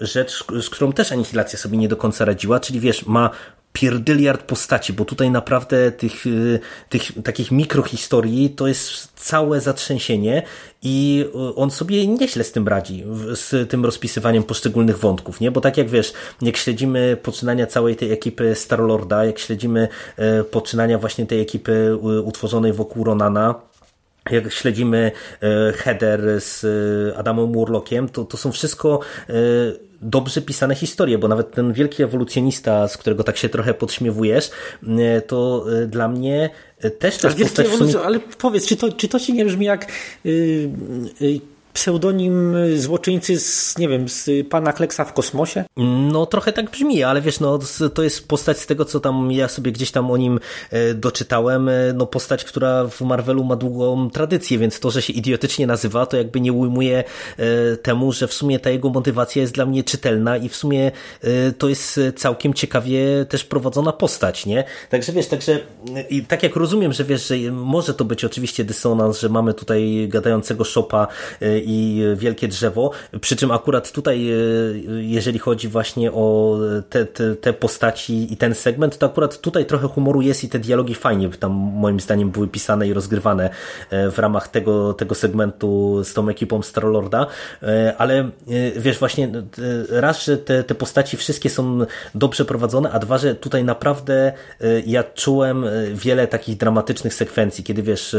rzecz, 0.00 0.44
z 0.60 0.70
którą 0.70 0.92
też 0.92 1.12
Anihilacja 1.12 1.58
sobie 1.58 1.78
nie 1.78 1.88
do 1.88 1.96
końca 1.96 2.24
radziła, 2.24 2.60
czyli 2.60 2.80
wiesz, 2.80 3.06
ma 3.06 3.30
pierdyliard 3.72 4.42
postaci, 4.42 4.92
bo 4.92 5.04
tutaj 5.04 5.30
naprawdę 5.30 5.92
tych, 5.92 6.26
y, 6.26 6.60
tych 6.88 7.02
takich 7.24 7.50
mikrohistorii 7.50 8.50
to 8.50 8.66
jest 8.66 9.12
całe 9.16 9.60
zatrzęsienie 9.60 10.42
i 10.82 11.24
y, 11.50 11.54
on 11.54 11.70
sobie 11.70 12.06
nieźle 12.06 12.44
z 12.44 12.52
tym 12.52 12.68
radzi, 12.68 13.04
z 13.34 13.70
tym 13.70 13.84
rozpisywaniem 13.84 14.42
poszczególnych 14.42 14.98
wątków, 14.98 15.40
nie? 15.40 15.50
Bo 15.50 15.60
tak 15.60 15.76
jak 15.76 15.88
wiesz, 15.88 16.12
jak 16.42 16.56
śledzimy 16.56 17.16
poczynania 17.22 17.66
całej 17.66 17.96
tej 17.96 18.12
ekipy 18.12 18.54
Starlorda, 18.54 19.24
jak 19.24 19.38
śledzimy 19.38 19.88
y, 20.40 20.44
poczynania 20.44 20.98
właśnie 20.98 21.26
tej 21.26 21.40
ekipy 21.40 21.96
utworzonej 22.24 22.72
wokół 22.72 23.04
Ronana, 23.04 23.54
jak 24.30 24.52
śledzimy 24.52 25.12
header 25.74 26.40
z 26.40 26.66
Adamem 27.16 27.50
Murlockiem, 27.50 28.08
to, 28.08 28.24
to 28.24 28.36
są 28.36 28.52
wszystko 28.52 29.00
dobrze 30.02 30.42
pisane 30.42 30.74
historie, 30.74 31.18
bo 31.18 31.28
nawet 31.28 31.50
ten 31.50 31.72
wielki 31.72 32.02
ewolucjonista, 32.02 32.88
z 32.88 32.96
którego 32.96 33.24
tak 33.24 33.36
się 33.36 33.48
trochę 33.48 33.74
podśmiewujesz, 33.74 34.50
e, 34.98 35.20
to 35.20 35.64
e, 35.82 35.86
dla 35.86 36.08
mnie 36.08 36.50
e, 36.78 36.90
też 36.90 37.18
to 37.18 37.28
jest 37.28 37.40
postać 37.40 37.68
sumie... 37.68 38.00
Ale 38.04 38.20
powiedz, 38.20 38.66
czy 38.66 38.76
to, 38.76 38.92
czy 38.92 39.08
to 39.08 39.20
ci 39.20 39.32
nie 39.32 39.44
brzmi 39.44 39.66
jak 39.66 39.86
yy, 40.24 40.70
yy, 41.20 41.40
pseudonim 41.78 42.56
złoczyńcy 42.76 43.40
z, 43.40 43.78
nie 43.78 43.88
wiem, 43.88 44.08
z 44.08 44.48
pana 44.48 44.72
Kleksa 44.72 45.04
w 45.04 45.12
kosmosie? 45.12 45.64
No 46.12 46.26
trochę 46.26 46.52
tak 46.52 46.70
brzmi, 46.70 47.02
ale 47.02 47.20
wiesz, 47.20 47.40
no 47.40 47.58
to 47.94 48.02
jest 48.02 48.28
postać 48.28 48.58
z 48.58 48.66
tego, 48.66 48.84
co 48.84 49.00
tam 49.00 49.32
ja 49.32 49.48
sobie 49.48 49.72
gdzieś 49.72 49.90
tam 49.90 50.10
o 50.10 50.16
nim 50.16 50.40
e, 50.70 50.94
doczytałem, 50.94 51.68
e, 51.68 51.72
no 51.94 52.06
postać, 52.06 52.44
która 52.44 52.88
w 52.88 53.00
Marvelu 53.00 53.44
ma 53.44 53.56
długą 53.56 54.10
tradycję, 54.10 54.58
więc 54.58 54.80
to, 54.80 54.90
że 54.90 55.02
się 55.02 55.12
idiotycznie 55.12 55.66
nazywa, 55.66 56.06
to 56.06 56.16
jakby 56.16 56.40
nie 56.40 56.52
ujmuje 56.52 57.04
e, 57.36 57.76
temu, 57.76 58.12
że 58.12 58.28
w 58.28 58.34
sumie 58.34 58.58
ta 58.60 58.70
jego 58.70 58.90
motywacja 58.90 59.42
jest 59.42 59.54
dla 59.54 59.66
mnie 59.66 59.84
czytelna 59.84 60.36
i 60.36 60.48
w 60.48 60.56
sumie 60.56 60.90
to 61.58 61.68
jest 61.68 62.00
całkiem 62.16 62.54
ciekawie 62.54 63.26
też 63.28 63.44
prowadzona 63.44 63.92
postać, 63.92 64.46
nie? 64.46 64.64
Także 64.90 65.12
wiesz, 65.12 65.26
także 65.26 65.60
i 66.10 66.22
tak 66.22 66.42
jak 66.42 66.56
rozumiem, 66.56 66.92
że 66.92 67.04
wiesz, 67.04 67.28
że 67.28 67.52
może 67.52 67.94
to 67.94 68.04
być 68.04 68.24
oczywiście 68.24 68.64
dysonans, 68.64 69.20
że 69.20 69.28
mamy 69.28 69.54
tutaj 69.54 70.08
gadającego 70.08 70.64
szopa 70.64 71.06
i 71.68 72.02
Wielkie 72.16 72.48
Drzewo, 72.48 72.90
przy 73.20 73.36
czym 73.36 73.50
akurat 73.50 73.92
tutaj, 73.92 74.30
jeżeli 74.98 75.38
chodzi 75.38 75.68
właśnie 75.68 76.12
o 76.12 76.58
te, 76.90 77.04
te, 77.06 77.36
te 77.36 77.52
postaci 77.52 78.32
i 78.32 78.36
ten 78.36 78.54
segment, 78.54 78.98
to 78.98 79.06
akurat 79.06 79.40
tutaj 79.40 79.66
trochę 79.66 79.88
humoru 79.88 80.22
jest 80.22 80.44
i 80.44 80.48
te 80.48 80.58
dialogi 80.58 80.94
fajnie 80.94 81.28
tam 81.28 81.52
moim 81.52 82.00
zdaniem 82.00 82.30
były 82.30 82.48
pisane 82.48 82.88
i 82.88 82.92
rozgrywane 82.92 83.50
w 83.90 84.18
ramach 84.18 84.48
tego, 84.48 84.94
tego 84.94 85.14
segmentu 85.14 86.00
z 86.04 86.14
tą 86.14 86.28
ekipą 86.28 86.62
Starlorda, 86.62 87.26
ale 87.98 88.30
wiesz, 88.76 88.98
właśnie 88.98 89.32
raz, 89.90 90.24
że 90.24 90.38
te, 90.38 90.64
te 90.64 90.74
postaci 90.74 91.16
wszystkie 91.16 91.50
są 91.50 91.78
dobrze 92.14 92.44
prowadzone, 92.44 92.90
a 92.90 92.98
dwa, 92.98 93.18
że 93.18 93.34
tutaj 93.34 93.64
naprawdę 93.64 94.32
ja 94.86 95.04
czułem 95.04 95.64
wiele 95.94 96.26
takich 96.26 96.56
dramatycznych 96.56 97.14
sekwencji, 97.14 97.64
kiedy 97.64 97.82
wiesz, 97.82 98.16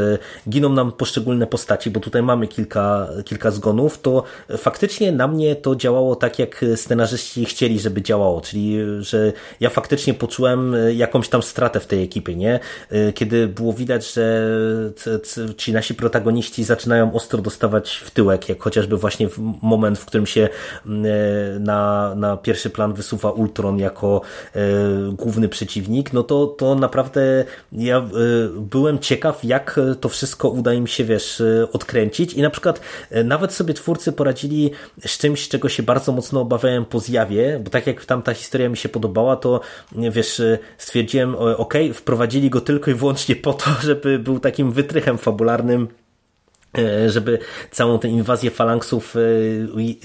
giną 0.50 0.70
nam 0.70 0.92
poszczególne 0.92 1.48
postaci, 1.48 1.92
bo 1.92 2.00
tutaj 2.00 2.24
mamy 2.24 2.48
kilka, 2.48 3.08
kilka 3.30 3.52
zgonów, 3.52 4.02
to 4.02 4.24
faktycznie 4.58 5.12
na 5.12 5.28
mnie 5.28 5.56
to 5.56 5.76
działało 5.76 6.16
tak, 6.16 6.40
jak 6.40 6.66
scenarzyści 6.76 7.46
chcieli, 7.46 7.80
żeby 7.80 8.02
działało, 8.02 8.42
czyli 8.42 8.78
że 9.00 9.34
ja 9.60 9.70
faktycznie 9.70 10.14
poczułem 10.14 10.76
jakąś 10.94 11.30
tam 11.30 11.44
stratę 11.44 11.80
w 11.80 11.88
tej 11.88 12.04
ekipie, 12.04 12.36
nie? 12.36 12.60
Kiedy 13.16 13.48
było 13.48 13.74
widać, 13.74 14.14
że 14.14 14.50
ci 15.58 15.74
nasi 15.74 15.96
protagoniści 15.96 16.64
zaczynają 16.64 17.14
ostro 17.14 17.42
dostawać 17.42 18.02
w 18.06 18.12
tyłek, 18.12 18.50
jak 18.50 18.64
chociażby 18.64 18.98
właśnie 18.98 19.30
w 19.30 19.38
moment, 19.62 20.00
w 20.00 20.06
którym 20.06 20.26
się 20.26 20.50
na, 21.60 22.14
na 22.16 22.38
pierwszy 22.38 22.70
plan 22.70 22.94
wysuwa 22.94 23.32
Ultron 23.32 23.80
jako 23.80 24.22
główny 25.12 25.50
przeciwnik, 25.50 26.14
no 26.14 26.24
to, 26.24 26.48
to 26.48 26.76
naprawdę 26.76 27.46
ja 27.72 28.10
byłem 28.56 29.00
ciekaw, 29.00 29.44
jak 29.44 29.80
to 30.02 30.10
wszystko 30.10 30.50
uda 30.50 30.74
im 30.74 30.88
się, 30.88 31.04
wiesz, 31.04 31.44
odkręcić 31.74 32.34
i 32.34 32.42
na 32.42 32.50
przykład 32.50 32.82
nawet 33.24 33.54
sobie 33.54 33.74
twórcy 33.74 34.12
poradzili 34.12 34.72
z 35.06 35.18
czymś, 35.18 35.48
czego 35.48 35.70
się 35.70 35.84
bardzo 35.84 36.12
mocno 36.12 36.42
obawiałem 36.42 36.86
po 36.86 37.00
zjawie, 37.00 37.60
bo 37.64 37.70
tak 37.70 37.88
jak 37.88 38.06
tam 38.06 38.22
ta 38.22 38.34
historia 38.34 38.70
mi 38.70 38.78
się 38.78 38.90
podobała, 38.90 39.36
to 39.36 39.62
wiesz, 39.92 40.42
stwierdziłem, 40.78 41.36
ok, 41.36 41.74
wprowadzili 41.94 42.50
go 42.50 42.62
tylko 42.62 42.92
i 42.92 42.94
wyłącznie 42.94 43.36
po 43.36 43.54
to, 43.54 43.70
żeby 43.88 44.20
był 44.20 44.40
takim 44.40 44.72
wytrychem 44.72 45.18
fabularnym. 45.18 45.88
E, 45.88 45.99
żeby 47.08 47.40
całą 47.72 48.00
tę 48.00 48.08
inwazję 48.08 48.52
falanksów 48.52 49.16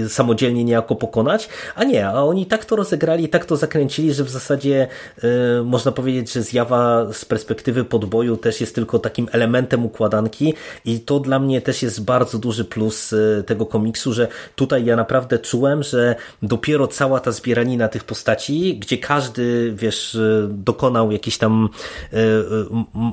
e, 0.00 0.08
samodzielnie 0.08 0.64
niejako 0.64 0.96
pokonać, 0.96 1.48
a 1.74 1.84
nie, 1.84 2.08
a 2.08 2.22
oni 2.22 2.46
tak 2.46 2.64
to 2.64 2.76
rozegrali, 2.76 3.28
tak 3.28 3.44
to 3.44 3.56
zakręcili, 3.56 4.14
że 4.14 4.24
w 4.24 4.30
zasadzie 4.30 4.88
e, 5.22 5.28
można 5.62 5.92
powiedzieć, 5.92 6.32
że 6.32 6.42
zjawa 6.42 7.06
z 7.12 7.24
perspektywy 7.24 7.84
podboju 7.84 8.36
też 8.36 8.60
jest 8.60 8.74
tylko 8.74 8.98
takim 8.98 9.28
elementem 9.32 9.84
układanki 9.84 10.54
i 10.84 11.00
to 11.00 11.20
dla 11.20 11.38
mnie 11.38 11.60
też 11.60 11.82
jest 11.82 12.04
bardzo 12.04 12.38
duży 12.38 12.64
plus 12.64 13.14
tego 13.46 13.66
komiksu, 13.66 14.12
że 14.12 14.28
tutaj 14.56 14.84
ja 14.84 14.96
naprawdę 14.96 15.38
czułem, 15.38 15.82
że 15.82 16.16
dopiero 16.42 16.86
cała 16.86 17.20
ta 17.20 17.32
zbieranina 17.32 17.88
tych 17.88 18.04
postaci, 18.04 18.78
gdzie 18.78 18.98
każdy, 18.98 19.72
wiesz, 19.76 20.18
dokonał 20.48 21.12
jakiś 21.12 21.38
tam 21.38 21.68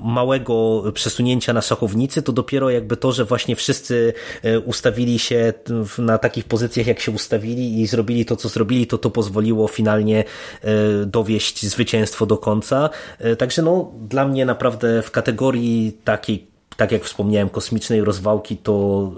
małego 0.04 0.84
przesunięcia 0.94 1.54
na 1.54 1.62
szachownicy, 1.62 2.22
to 2.22 2.32
dopiero 2.32 2.70
jakby 2.70 2.98
to, 2.98 3.12
że 3.12 3.26
właśnie 3.26 3.40
właśnie 3.41 3.56
wszyscy 3.56 4.13
e, 4.43 4.60
ustawili 4.60 5.19
się 5.19 5.54
na 5.97 6.17
takich 6.17 6.45
pozycjach, 6.45 6.88
jak 6.88 6.99
się 6.99 7.12
ustawili 7.12 7.82
i 7.82 7.88
zrobili 7.88 8.25
to, 8.25 8.36
co 8.36 8.49
zrobili, 8.49 8.88
to 8.88 8.97
to 8.97 9.10
pozwoliło 9.10 9.67
finalnie 9.67 10.23
e, 10.62 11.06
dowieść 11.06 11.65
zwycięstwo 11.65 12.25
do 12.25 12.38
końca. 12.38 12.89
E, 13.19 13.36
także 13.36 13.62
no, 13.62 13.91
dla 14.10 14.27
mnie 14.27 14.45
naprawdę 14.45 15.01
w 15.01 15.12
kategorii 15.12 15.97
takiej, 16.04 16.47
tak 16.77 16.91
jak 16.91 17.04
wspomniałem, 17.04 17.49
kosmicznej 17.49 18.04
rozwałki, 18.04 18.58
to 18.58 19.12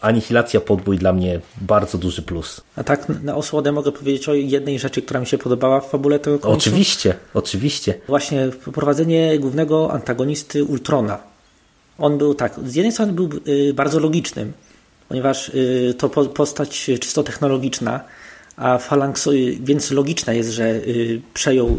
anihilacja 0.00 0.60
podbój 0.60 0.98
dla 0.98 1.12
mnie 1.12 1.40
bardzo 1.60 1.98
duży 1.98 2.22
plus. 2.22 2.60
A 2.76 2.84
tak 2.84 3.08
na 3.22 3.36
osłodę 3.36 3.72
mogę 3.72 3.92
powiedzieć 3.92 4.28
o 4.28 4.34
jednej 4.34 4.78
rzeczy, 4.78 5.02
która 5.02 5.20
mi 5.20 5.26
się 5.26 5.38
podobała 5.38 5.80
w 5.80 5.90
fabule 5.90 6.18
tego 6.18 6.38
komiksu. 6.38 6.70
Oczywiście, 6.70 7.14
oczywiście. 7.34 7.94
Właśnie 8.06 8.50
wprowadzenie 8.50 9.38
głównego 9.38 9.92
antagonisty 9.92 10.64
Ultrona 10.64 11.35
on 11.98 12.18
był 12.18 12.34
tak, 12.34 12.54
z 12.64 12.74
jednej 12.74 12.92
strony 12.92 13.12
był 13.12 13.30
y, 13.48 13.74
bardzo 13.74 14.00
logicznym, 14.00 14.52
ponieważ 15.08 15.48
y, 15.48 15.94
to 15.98 16.08
postać 16.08 16.90
czysto 17.00 17.22
technologiczna, 17.22 18.00
a 18.56 18.78
Phalanx, 18.78 19.26
y, 19.26 19.56
więc 19.60 19.90
logiczne 19.90 20.36
jest, 20.36 20.50
że 20.50 20.80
przejął 21.34 21.76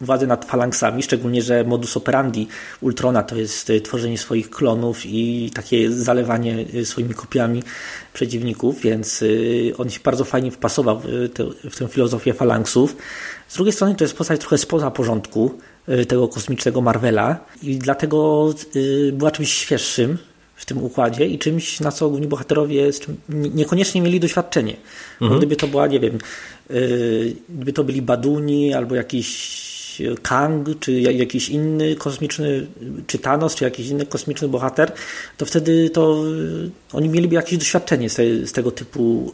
władzę 0.00 0.26
nad 0.26 0.44
Phalanxami, 0.44 1.02
szczególnie, 1.02 1.42
że 1.42 1.64
modus 1.64 1.96
operandi 1.96 2.48
Ultrona 2.80 3.22
to 3.22 3.36
jest 3.36 3.72
tworzenie 3.84 4.18
swoich 4.18 4.50
klonów 4.50 5.06
i 5.06 5.50
takie 5.54 5.90
zalewanie 5.90 6.64
swoimi 6.84 7.14
kopiami 7.14 7.62
przeciwników, 8.12 8.80
więc 8.80 9.24
on 9.78 9.90
się 9.90 10.00
bardzo 10.04 10.24
fajnie 10.24 10.50
wpasował 10.50 11.00
w, 11.04 11.30
tę, 11.78 11.88
filozofię 11.88 12.34
Phalanxów. 12.34 12.96
Z 13.48 13.54
drugiej 13.54 13.72
strony 13.72 13.94
to 13.94 14.04
jest 14.04 14.16
postać 14.16 14.40
trochę 14.40 14.58
spoza 14.58 14.90
porządku, 14.90 15.58
tego 16.08 16.28
kosmicznego 16.28 16.80
Marvela 16.80 17.38
i 17.62 17.76
dlatego 17.76 18.50
y, 18.76 19.12
była 19.12 19.30
czymś 19.30 19.52
świeższym 19.52 20.18
w 20.56 20.66
tym 20.66 20.84
układzie 20.84 21.26
i 21.26 21.38
czymś, 21.38 21.80
na 21.80 21.92
co 21.92 22.08
główni 22.08 22.26
bohaterowie 22.26 22.90
niekoniecznie 23.28 24.02
mieli 24.02 24.20
doświadczenie. 24.20 24.76
Mhm. 25.20 25.38
gdyby 25.38 25.56
to 25.56 25.68
była, 25.68 25.86
nie 25.86 26.00
wiem, 26.00 26.18
y, 26.70 27.36
gdyby 27.48 27.72
to 27.72 27.84
byli 27.84 28.02
Baduni 28.02 28.74
albo 28.74 28.94
jakiś 28.94 29.64
Kang, 30.22 30.68
czy 30.80 30.92
jakiś 31.00 31.48
inny 31.48 31.96
kosmiczny, 31.96 32.66
czy 33.06 33.18
Thanos, 33.18 33.54
czy 33.54 33.64
jakiś 33.64 33.88
inny 33.88 34.06
kosmiczny 34.06 34.48
bohater, 34.48 34.92
to 35.36 35.46
wtedy 35.46 35.90
to 35.90 36.24
oni 36.92 37.08
mieliby 37.08 37.34
jakieś 37.34 37.58
doświadczenie 37.58 38.10
z 38.44 38.52
tego 38.52 38.70
typu 38.70 39.32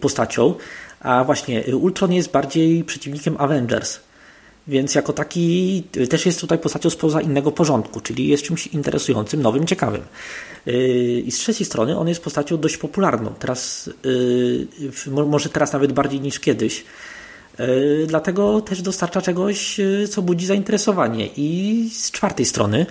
postacią. 0.00 0.54
A 1.00 1.24
właśnie 1.24 1.62
Ultron 1.76 2.12
jest 2.12 2.30
bardziej 2.30 2.84
przeciwnikiem 2.84 3.36
Avengers. 3.38 4.00
Więc 4.68 4.94
jako 4.94 5.12
taki 5.12 5.82
też 6.10 6.26
jest 6.26 6.40
tutaj 6.40 6.58
postacią 6.58 6.90
spoza 6.90 7.20
innego 7.20 7.52
porządku, 7.52 8.00
czyli 8.00 8.28
jest 8.28 8.42
czymś 8.42 8.66
interesującym, 8.66 9.42
nowym, 9.42 9.66
ciekawym. 9.66 10.02
Yy, 10.66 10.74
I 11.20 11.30
z 11.30 11.38
trzeciej 11.38 11.66
strony 11.66 11.98
on 11.98 12.08
jest 12.08 12.22
postacią 12.22 12.58
dość 12.58 12.76
popularną. 12.76 13.34
Teraz, 13.38 13.90
yy, 15.06 15.26
może 15.26 15.48
teraz 15.48 15.72
nawet 15.72 15.92
bardziej 15.92 16.20
niż 16.20 16.40
kiedyś. 16.40 16.84
Dlatego 18.06 18.60
też 18.60 18.82
dostarcza 18.82 19.22
czegoś, 19.22 19.80
co 20.10 20.22
budzi 20.22 20.46
zainteresowanie. 20.46 21.28
I 21.36 21.90
z 21.94 22.10
czwartej 22.10 22.46
strony 22.46 22.86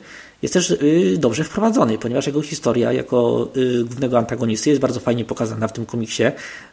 jest 0.45 0.53
też 0.53 0.71
y, 0.71 1.17
dobrze 1.17 1.43
wprowadzony, 1.43 1.97
ponieważ 1.97 2.27
jego 2.27 2.41
historia 2.41 2.91
jako 2.91 3.47
y, 3.57 3.83
głównego 3.83 4.17
antagonisty 4.17 4.69
jest 4.69 4.81
bardzo 4.81 4.99
fajnie 4.99 5.25
pokazana 5.25 5.67
w 5.67 5.73
tym 5.73 5.85
komiksie, 5.85 6.23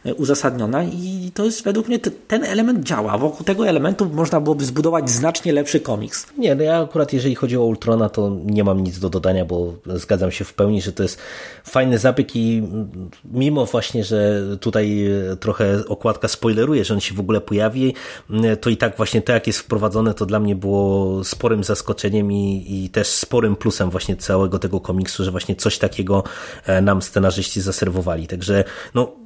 y, 0.05 0.13
uzasadniona 0.13 0.83
i 0.83 1.31
to 1.33 1.45
jest 1.45 1.63
według 1.63 1.87
mnie 1.87 1.99
ten 2.27 2.43
element 2.43 2.85
działa. 2.85 3.17
Wokół 3.17 3.45
tego 3.45 3.67
elementu 3.67 4.09
można 4.13 4.41
byłoby 4.41 4.65
zbudować 4.65 5.09
znacznie 5.09 5.53
lepszy 5.53 5.79
komiks. 5.79 6.27
Nie, 6.37 6.55
no 6.55 6.63
ja 6.63 6.81
akurat 6.81 7.13
jeżeli 7.13 7.35
chodzi 7.35 7.57
o 7.57 7.63
Ultrona, 7.63 8.09
to 8.09 8.37
nie 8.45 8.63
mam 8.63 8.83
nic 8.83 8.99
do 8.99 9.09
dodania, 9.09 9.45
bo 9.45 9.73
zgadzam 9.85 10.31
się 10.31 10.45
w 10.45 10.53
pełni, 10.53 10.81
że 10.81 10.91
to 10.91 11.03
jest 11.03 11.19
fajny 11.63 11.97
zabieg 11.97 12.35
i 12.35 12.63
mimo 13.31 13.65
właśnie, 13.65 14.03
że 14.03 14.41
tutaj 14.59 15.09
trochę 15.39 15.85
okładka 15.87 16.27
spoileruje, 16.27 16.85
że 16.85 16.93
on 16.93 16.99
się 16.99 17.15
w 17.15 17.19
ogóle 17.19 17.41
pojawi, 17.41 17.93
to 18.61 18.69
i 18.69 18.77
tak 18.77 18.97
właśnie 18.97 19.21
to 19.21 19.31
jak 19.31 19.47
jest 19.47 19.59
wprowadzone, 19.59 20.13
to 20.13 20.25
dla 20.25 20.39
mnie 20.39 20.55
było 20.55 21.23
sporym 21.23 21.63
zaskoczeniem 21.63 22.31
i, 22.31 22.65
i 22.67 22.89
też 22.89 23.07
sporym 23.07 23.55
plusem 23.63 23.89
właśnie 23.89 24.15
całego 24.15 24.59
tego 24.59 24.79
komiksu, 24.79 25.23
że 25.23 25.31
właśnie 25.31 25.55
coś 25.55 25.77
takiego 25.77 26.23
e, 26.65 26.81
nam 26.81 27.01
scenarzyści 27.01 27.61
zaserwowali. 27.61 28.27
Także 28.27 28.63
no, 28.93 29.22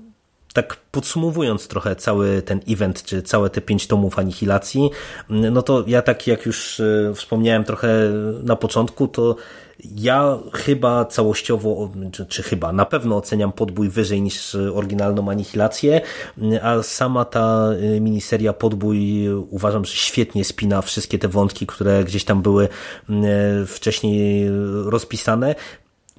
tak 0.53 0.77
podsumowując 0.91 1.67
trochę 1.67 1.95
cały 1.95 2.41
ten 2.41 2.59
event, 2.69 3.03
czy 3.03 3.21
całe 3.21 3.49
te 3.49 3.61
pięć 3.61 3.87
tomów 3.87 4.19
anihilacji, 4.19 4.89
no 5.29 5.61
to 5.61 5.83
ja 5.87 6.01
tak 6.01 6.27
jak 6.27 6.45
już 6.45 6.79
e, 6.79 7.13
wspomniałem 7.15 7.63
trochę 7.63 7.87
na 8.43 8.55
początku, 8.55 9.07
to 9.07 9.35
ja 9.95 10.37
chyba 10.53 11.05
całościowo, 11.05 11.89
czy, 12.11 12.25
czy, 12.25 12.43
chyba, 12.43 12.73
na 12.73 12.85
pewno 12.85 13.17
oceniam 13.17 13.51
podbój 13.51 13.89
wyżej 13.89 14.21
niż 14.21 14.55
oryginalną 14.55 15.29
Anihilację, 15.31 16.01
a 16.61 16.83
sama 16.83 17.25
ta 17.25 17.69
y, 17.95 18.01
miniseria 18.01 18.53
podbój 18.53 19.27
uważam, 19.49 19.85
że 19.85 19.93
świetnie 19.93 20.45
spina 20.45 20.81
wszystkie 20.81 21.19
te 21.19 21.27
wątki, 21.27 21.67
które 21.67 22.03
gdzieś 22.03 22.23
tam 22.23 22.41
były 22.41 22.63
y, 22.63 23.65
wcześniej 23.65 24.49
rozpisane. 24.85 25.55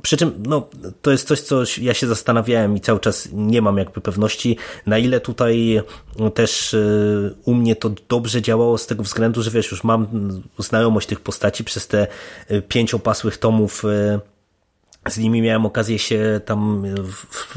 Przy 0.02 0.16
czym 0.16 0.42
no, 0.46 0.68
to 1.02 1.10
jest 1.10 1.28
coś, 1.28 1.40
co 1.40 1.62
ja 1.80 1.94
się 1.94 2.06
zastanawiałem 2.06 2.76
i 2.76 2.80
cały 2.80 3.00
czas 3.00 3.28
nie 3.32 3.62
mam 3.62 3.78
jakby 3.78 4.00
pewności, 4.00 4.56
na 4.86 4.98
ile 4.98 5.20
tutaj 5.20 5.82
też 6.34 6.74
y, 6.74 7.34
u 7.44 7.54
mnie 7.54 7.76
to 7.76 7.90
dobrze 8.08 8.42
działało 8.42 8.78
z 8.78 8.86
tego 8.86 9.02
względu, 9.02 9.42
że 9.42 9.50
wiesz, 9.50 9.70
już 9.70 9.84
mam 9.84 10.06
znajomość 10.58 11.08
tych 11.08 11.20
postaci 11.20 11.64
przez 11.64 11.88
te 11.88 12.06
y, 12.50 12.62
pięć 12.62 12.94
opasłych 12.94 13.38
tomów 13.38 13.84
y, 13.84 14.20
z 15.08 15.18
nimi 15.18 15.42
miałem 15.42 15.66
okazję 15.66 15.98
się 15.98 16.40
tam 16.44 16.84
w, 16.96 17.12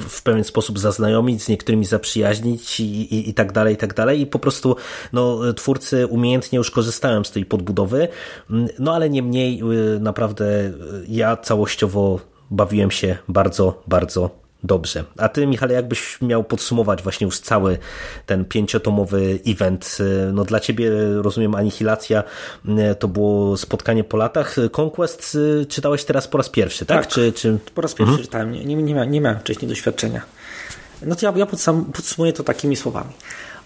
w, 0.10 0.23
pewien 0.23 0.43
sposób 0.43 0.80
zaznajomić, 0.80 1.43
z 1.43 1.49
niektórymi 1.49 1.86
zaprzyjaźnić 1.86 2.80
i, 2.80 3.15
i, 3.15 3.30
i, 3.30 3.34
tak 3.34 3.51
dalej, 3.51 3.73
i 3.73 3.77
tak 3.77 3.93
dalej. 3.93 4.21
I 4.21 4.27
po 4.27 4.39
prostu 4.39 4.75
no, 5.13 5.54
twórcy 5.54 6.08
umiejętnie 6.08 6.58
już 6.58 6.71
korzystałem 6.71 7.25
z 7.25 7.32
tej 7.32 7.45
podbudowy, 7.45 8.08
no 8.80 8.95
ale 8.95 9.10
niemniej 9.10 9.62
naprawdę 9.99 10.71
ja 11.08 11.38
całościowo 11.38 12.30
bawiłem 12.51 12.91
się 12.91 13.17
bardzo, 13.27 13.83
bardzo 13.87 14.41
dobrze. 14.63 15.03
A 15.17 15.29
ty, 15.29 15.47
Michale, 15.47 15.73
jakbyś 15.73 16.21
miał 16.21 16.43
podsumować 16.43 17.03
właśnie 17.03 17.25
już 17.25 17.39
cały 17.39 17.77
ten 18.25 18.45
pięciotomowy 18.45 19.39
event? 19.47 19.97
No 20.33 20.43
dla 20.43 20.59
ciebie, 20.59 20.91
rozumiem, 21.21 21.55
Anihilacja 21.55 22.23
to 22.99 23.07
było 23.07 23.57
spotkanie 23.57 24.03
po 24.03 24.17
latach. 24.17 24.55
Conquest 24.77 25.37
czytałeś 25.69 26.03
teraz 26.03 26.27
po 26.27 26.37
raz 26.37 26.49
pierwszy, 26.49 26.85
tak? 26.85 27.05
tak 27.05 27.13
czy, 27.13 27.33
czy... 27.33 27.57
po 27.75 27.81
raz 27.81 27.93
pierwszy 27.93 28.11
mhm. 28.11 28.25
czytałem. 28.25 28.51
Nie, 28.51 28.65
nie, 28.65 28.93
miałem, 28.93 29.11
nie 29.11 29.21
miałem 29.21 29.39
wcześniej 29.39 29.69
doświadczenia. 29.69 30.21
No 31.01 31.15
to 31.15 31.25
ja, 31.25 31.33
ja 31.35 31.45
podsumuję 31.93 32.33
to 32.33 32.43
takimi 32.43 32.75
słowami. 32.75 33.13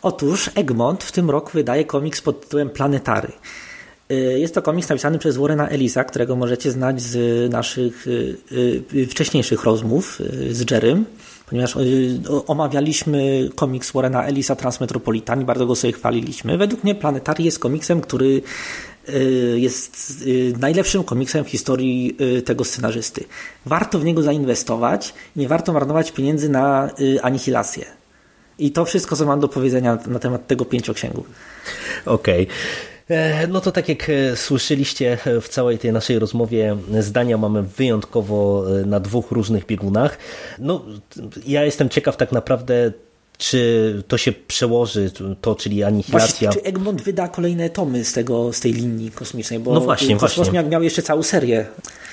Otóż 0.01 0.49
Egmont 0.55 1.03
w 1.03 1.11
tym 1.11 1.29
roku 1.29 1.51
wydaje 1.53 1.85
komiks 1.85 2.21
pod 2.21 2.41
tytułem 2.41 2.69
Planetary. 2.69 3.31
Y, 4.11 4.39
jest 4.39 4.55
to 4.55 4.61
komiks 4.61 4.89
napisany 4.89 5.19
przez 5.19 5.37
Warrena 5.37 5.67
Elisa, 5.67 6.03
którego 6.03 6.35
możecie 6.35 6.71
znać 6.71 7.01
z 7.01 7.51
naszych 7.51 8.07
y, 8.07 8.37
y, 8.95 9.07
wcześniejszych 9.07 9.63
rozmów 9.63 10.21
z 10.51 10.71
Jerrym, 10.71 11.05
ponieważ 11.49 11.77
omawialiśmy 12.47 13.49
komiks 13.55 13.91
Warrena 13.91 14.25
Elisa 14.25 14.55
Transmetropolitan 14.55 15.41
i 15.41 15.45
bardzo 15.45 15.65
go 15.65 15.75
sobie 15.75 15.93
chwaliliśmy. 15.93 16.57
Według 16.57 16.83
mnie 16.83 16.95
Planetary 16.95 17.43
jest 17.43 17.59
komiksem, 17.59 18.01
który 18.01 18.41
jest 19.55 20.23
najlepszym 20.59 21.03
komiksem 21.03 21.45
w 21.45 21.49
historii 21.49 22.17
tego 22.45 22.63
scenarzysty. 22.63 23.23
Warto 23.65 23.99
w 23.99 24.05
niego 24.05 24.23
zainwestować, 24.23 25.13
nie 25.35 25.47
warto 25.47 25.73
marnować 25.73 26.11
pieniędzy 26.11 26.49
na 26.49 26.89
anihilację. 27.21 27.85
I 28.59 28.71
to 28.71 28.85
wszystko, 28.85 29.15
co 29.15 29.25
mam 29.25 29.39
do 29.39 29.47
powiedzenia 29.47 29.97
na 30.07 30.19
temat 30.19 30.47
tego 30.47 30.65
pięcioksięgu. 30.65 31.23
Okej. 32.05 32.43
Okay. 32.43 32.94
E, 33.09 33.47
no 33.47 33.61
to 33.61 33.71
tak 33.71 33.89
jak 33.89 34.09
e, 34.09 34.35
słyszeliście 34.35 35.17
w 35.41 35.49
całej 35.49 35.77
tej 35.77 35.93
naszej 35.93 36.19
rozmowie, 36.19 36.77
zdania 36.99 37.37
mamy 37.37 37.63
wyjątkowo 37.63 38.65
e, 38.79 38.85
na 38.85 38.99
dwóch 38.99 39.31
różnych 39.31 39.65
biegunach. 39.65 40.17
No, 40.59 40.85
ja 41.47 41.63
jestem 41.63 41.89
ciekaw 41.89 42.17
tak 42.17 42.31
naprawdę, 42.31 42.91
czy 43.37 44.03
to 44.07 44.17
się 44.17 44.31
przełoży, 44.31 45.11
to, 45.41 45.55
czyli 45.55 45.83
anihilacja. 45.83 46.49
Właśnie, 46.49 46.61
czy 46.61 46.69
Egmont 46.69 47.01
wyda 47.01 47.27
kolejne 47.27 47.69
tomy 47.69 48.05
z, 48.05 48.13
tego, 48.13 48.53
z 48.53 48.59
tej 48.59 48.73
linii 48.73 49.11
kosmicznej? 49.11 49.59
Bo 49.59 49.73
no 49.73 49.81
właśnie, 49.81 50.17
Kosmos 50.17 50.35
właśnie. 50.35 50.53
Miał, 50.53 50.69
miał 50.69 50.83
jeszcze 50.83 51.01
całą 51.01 51.23
serię. 51.23 51.65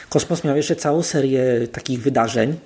Kosmos 0.09 0.44
miał 0.44 0.57
jeszcze 0.57 0.76
całą 0.76 1.02
serię 1.02 1.68
takich 1.72 2.02
wydarzeń 2.02 2.57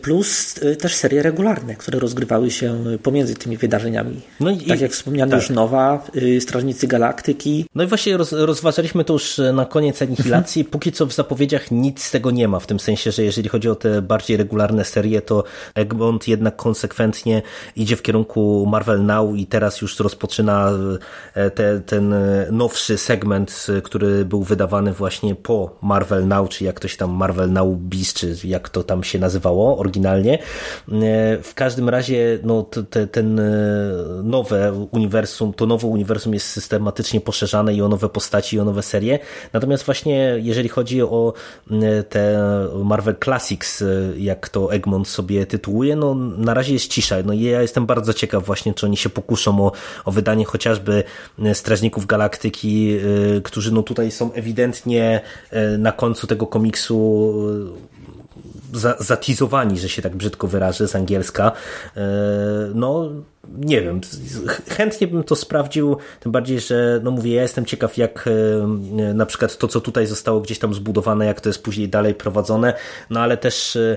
plus 0.00 0.58
y, 0.62 0.76
też 0.76 0.94
serie 0.94 1.22
regularne, 1.22 1.76
które 1.76 1.98
rozgrywały 1.98 2.50
się 2.50 2.84
pomiędzy 3.02 3.34
tymi 3.34 3.56
wydarzeniami. 3.56 4.20
No 4.40 4.50
i, 4.50 4.58
tak 4.58 4.80
jak 4.80 4.92
wspomniano 4.92 5.30
tak. 5.30 5.40
już 5.40 5.50
Nowa, 5.50 6.06
y, 6.16 6.40
Strażnicy 6.40 6.86
Galaktyki. 6.86 7.66
No 7.74 7.84
i 7.84 7.86
właśnie 7.86 8.16
roz, 8.16 8.32
rozważaliśmy 8.32 9.04
to 9.04 9.12
już 9.12 9.40
na 9.52 9.66
koniec 9.66 10.02
Anihilacji. 10.02 10.64
Póki 10.64 10.92
co 10.92 11.06
w 11.06 11.12
zapowiedziach 11.12 11.70
nic 11.70 12.02
z 12.02 12.10
tego 12.10 12.30
nie 12.30 12.48
ma, 12.48 12.60
w 12.60 12.66
tym 12.66 12.80
sensie, 12.80 13.12
że 13.12 13.22
jeżeli 13.24 13.48
chodzi 13.48 13.68
o 13.68 13.74
te 13.74 14.02
bardziej 14.02 14.36
regularne 14.36 14.84
serie, 14.84 15.22
to 15.22 15.44
Egmont 15.74 16.28
jednak 16.28 16.56
konsekwentnie 16.56 17.42
idzie 17.76 17.96
w 17.96 18.02
kierunku 18.02 18.66
Marvel 18.66 19.04
Now 19.04 19.36
i 19.36 19.46
teraz 19.46 19.80
już 19.80 20.00
rozpoczyna 20.00 20.72
e, 21.34 21.50
te, 21.50 21.80
ten 21.80 22.14
nowszy 22.50 22.98
segment, 22.98 23.66
który 23.82 24.24
był 24.24 24.42
wydawany 24.42 24.92
właśnie 24.92 25.34
po 25.34 25.76
Marvel 25.82 26.28
Now, 26.28 26.48
czy 26.48 26.64
jak 26.64 26.80
to 26.80 26.88
się 26.88 26.96
tam 26.96 27.10
Marvel 27.10 27.52
Now 27.52 27.76
Beast, 27.76 28.16
czy 28.16 28.36
jak 28.44 28.68
to 28.68 28.82
tam 28.82 29.04
się 29.04 29.18
nazywało 29.18 29.69
oryginalnie. 29.78 30.34
E, 30.34 30.38
w 31.42 31.52
każdym 31.54 31.88
razie 31.88 32.38
no, 32.42 32.62
te, 32.62 33.06
ten 33.06 33.40
e, 33.40 33.42
nowe 34.22 34.86
uniwersum, 34.90 35.52
to 35.52 35.66
nowe 35.66 35.86
uniwersum 35.86 36.34
jest 36.34 36.46
systematycznie 36.46 37.20
poszerzane 37.20 37.74
i 37.74 37.82
o 37.82 37.88
nowe 37.88 38.08
postaci, 38.08 38.56
i 38.56 38.60
o 38.60 38.64
nowe 38.64 38.82
serie. 38.82 39.18
Natomiast 39.52 39.84
właśnie 39.84 40.36
jeżeli 40.42 40.68
chodzi 40.68 41.02
o 41.02 41.32
e, 41.70 42.02
te 42.02 42.40
Marvel 42.84 43.16
Classics, 43.24 43.84
jak 44.16 44.48
to 44.48 44.72
Egmont 44.72 45.08
sobie 45.08 45.46
tytułuje, 45.46 45.96
no 45.96 46.14
na 46.14 46.54
razie 46.54 46.72
jest 46.72 46.88
cisza. 46.88 47.16
No 47.24 47.32
i 47.32 47.42
ja 47.42 47.62
jestem 47.62 47.86
bardzo 47.86 48.14
ciekaw 48.14 48.44
właśnie, 48.44 48.74
czy 48.74 48.86
oni 48.86 48.96
się 48.96 49.08
pokuszą 49.08 49.66
o, 49.66 49.72
o 50.04 50.12
wydanie 50.12 50.44
chociażby 50.44 51.04
Strażników 51.54 52.06
Galaktyki, 52.06 52.98
którzy 53.44 53.72
no 53.74 53.82
tutaj 53.82 54.10
są 54.10 54.32
ewidentnie 54.32 55.20
na 55.78 55.92
końcu 55.92 56.26
tego 56.26 56.46
komiksu 56.46 57.00
zatizowani, 58.98 59.78
że 59.78 59.88
się 59.88 60.02
tak 60.02 60.16
brzydko 60.16 60.46
wyrażę 60.46 60.88
z 60.88 60.96
angielska. 60.96 61.52
E, 61.96 62.00
no, 62.74 63.10
nie 63.58 63.82
wiem, 63.82 64.00
chętnie 64.68 65.06
bym 65.06 65.24
to 65.24 65.36
sprawdził, 65.36 65.96
tym 66.20 66.32
bardziej, 66.32 66.60
że 66.60 67.00
no 67.02 67.10
mówię, 67.10 67.34
ja 67.34 67.42
jestem 67.42 67.66
ciekaw 67.66 67.96
jak 67.96 68.28
e, 68.28 69.14
na 69.14 69.26
przykład 69.26 69.58
to, 69.58 69.68
co 69.68 69.80
tutaj 69.80 70.06
zostało 70.06 70.40
gdzieś 70.40 70.58
tam 70.58 70.74
zbudowane, 70.74 71.26
jak 71.26 71.40
to 71.40 71.48
jest 71.48 71.62
później 71.62 71.88
dalej 71.88 72.14
prowadzone, 72.14 72.74
no 73.10 73.20
ale 73.20 73.36
też 73.36 73.76
e, 73.76 73.96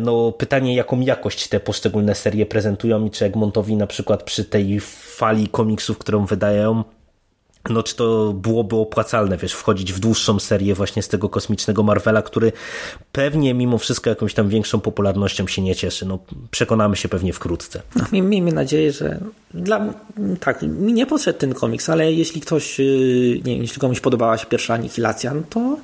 no 0.00 0.32
pytanie, 0.32 0.74
jaką 0.74 1.00
jakość 1.00 1.48
te 1.48 1.60
poszczególne 1.60 2.14
serie 2.14 2.46
prezentują 2.46 3.04
i 3.04 3.10
czy 3.10 3.24
Egmontowi 3.24 3.76
na 3.76 3.86
przykład 3.86 4.22
przy 4.22 4.44
tej 4.44 4.80
fali 4.80 5.48
komiksów, 5.48 5.98
którą 5.98 6.26
wydają, 6.26 6.84
no 7.70 7.82
czy 7.82 7.96
to 7.96 8.32
byłoby 8.32 8.76
opłacalne, 8.76 9.36
wiesz, 9.36 9.52
wchodzić 9.52 9.92
w 9.92 9.98
dłuższą 9.98 10.38
serię 10.38 10.74
właśnie 10.74 11.02
z 11.02 11.08
tego 11.08 11.28
kosmicznego 11.28 11.82
Marvela, 11.82 12.22
który 12.22 12.52
pewnie 13.12 13.54
mimo 13.54 13.78
wszystko 13.78 14.10
jakąś 14.10 14.34
tam 14.34 14.48
większą 14.48 14.80
popularnością 14.80 15.46
się 15.46 15.62
nie 15.62 15.76
cieszy. 15.76 16.06
No 16.06 16.18
przekonamy 16.50 16.96
się 16.96 17.08
pewnie 17.08 17.32
wkrótce. 17.32 17.82
No, 17.96 18.22
miejmy 18.22 18.52
nadzieję, 18.52 18.92
że 18.92 19.20
dla, 19.54 19.94
tak, 20.40 20.62
mi 20.62 20.92
nie 20.92 21.06
podszedł 21.06 21.38
ten 21.38 21.54
komiks, 21.54 21.88
ale 21.88 22.12
jeśli 22.12 22.40
ktoś, 22.40 22.80
y, 22.80 23.40
nie 23.44 23.52
wiem, 23.52 23.62
jeśli 23.62 23.80
komuś 23.80 24.00
podobała 24.00 24.38
się 24.38 24.46
pierwsza 24.46 24.74
Anihilacja, 24.74 25.34
no 25.34 25.42
to 25.50 25.76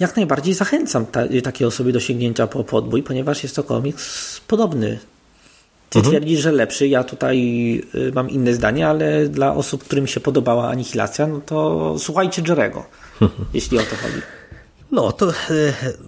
jak 0.00 0.16
najbardziej 0.16 0.54
zachęcam 0.54 1.06
ta, 1.06 1.22
takie 1.44 1.66
osoby 1.66 1.92
do 1.92 2.00
sięgnięcia 2.00 2.46
po 2.46 2.64
podbój, 2.64 3.02
ponieważ 3.02 3.42
jest 3.42 3.56
to 3.56 3.64
komiks 3.64 4.40
podobny 4.40 4.98
ty 5.90 5.98
mhm. 5.98 6.12
twierdzisz, 6.12 6.40
że 6.40 6.52
lepszy. 6.52 6.88
Ja 6.88 7.04
tutaj 7.04 7.38
y, 7.94 8.12
mam 8.14 8.30
inne 8.30 8.54
zdanie, 8.54 8.88
ale 8.88 9.28
dla 9.28 9.54
osób, 9.54 9.84
którym 9.84 10.06
się 10.06 10.20
podobała 10.20 10.68
Anihilacja, 10.68 11.26
no 11.26 11.40
to 11.46 11.96
słuchajcie 11.98 12.42
Jerego, 12.48 12.84
jeśli 13.54 13.78
o 13.78 13.82
to 13.82 13.96
chodzi. 13.96 14.22
No, 14.90 15.12
to 15.12 15.30
y, 15.30 15.32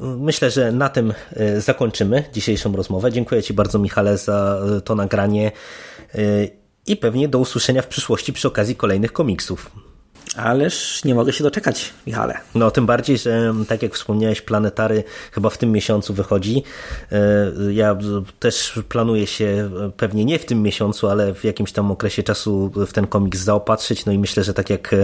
myślę, 0.01 0.51
że 0.51 0.73
na 0.73 0.89
tym 0.89 1.13
y, 1.33 1.61
zakończymy 1.61 2.25
dzisiejszą 2.33 2.77
rozmowę. 2.77 3.13
Dziękuję 3.13 3.43
Ci 3.43 3.55
bardzo, 3.55 3.79
Michale, 3.79 4.19
za 4.19 4.61
to 4.85 4.95
nagranie 4.95 5.53
i 6.87 6.97
pewnie 6.97 7.29
do 7.29 7.39
usłyszenia 7.39 7.83
w 7.83 7.87
przyszłości 7.87 8.33
przy 8.33 8.49
okazji 8.49 8.77
kolejnych 8.77 9.13
komiksów. 9.13 9.71
Ależ 10.37 11.05
nie 11.05 11.15
mogę 11.15 11.33
się 11.33 11.45
doczekać, 11.45 11.93
Michale. 12.07 12.39
No, 12.55 12.71
tym 12.71 12.87
bardziej, 12.87 13.19
że 13.19 13.55
tak 13.69 13.83
jak 13.83 13.95
wspomniałeś, 13.95 14.41
Planetary 14.41 15.05
chyba 15.33 15.51
w 15.51 15.59
tym 15.59 15.73
miesiącu 15.73 16.15
wychodzi. 16.15 16.63
E, 17.13 17.73
ja 17.73 17.97
też 18.39 18.81
planuję 18.89 19.27
się 19.27 19.71
pewnie 19.97 20.25
nie 20.25 20.39
w 20.39 20.45
tym 20.45 20.63
miesiącu, 20.63 21.09
ale 21.09 21.35
w 21.35 21.45
jakimś 21.45 21.73
tam 21.73 21.91
okresie 21.91 22.23
czasu 22.23 22.73
w 22.87 22.93
ten 22.93 23.07
komiks 23.07 23.39
zaopatrzyć. 23.39 24.07
No 24.07 24.13
i 24.13 24.19
myślę, 24.19 24.45
że 24.45 24.55
tak 24.55 24.71
jak 24.71 24.95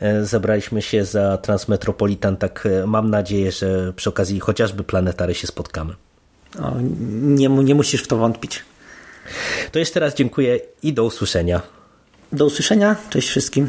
e, 0.00 0.24
zabraliśmy 0.24 0.82
się 0.82 1.04
za 1.04 1.38
Transmetropolitan, 1.38 2.36
tak 2.36 2.66
e, 2.66 2.86
mam 2.86 3.10
nadzieję, 3.10 3.52
że 3.52 3.92
przy 3.92 4.08
okazji 4.08 4.40
chociażby 4.40 4.84
Planetary 4.84 5.34
się 5.34 5.46
spotkamy. 5.46 5.94
O, 6.58 6.72
nie, 7.22 7.48
nie 7.48 7.74
musisz 7.74 8.02
w 8.02 8.06
to 8.06 8.16
wątpić. 8.16 8.62
To 9.72 9.78
jeszcze 9.78 10.00
raz 10.00 10.14
dziękuję 10.14 10.60
i 10.82 10.92
do 10.92 11.04
usłyszenia. 11.04 11.62
Do 12.32 12.44
usłyszenia. 12.44 12.96
Cześć 13.10 13.28
wszystkim. 13.28 13.68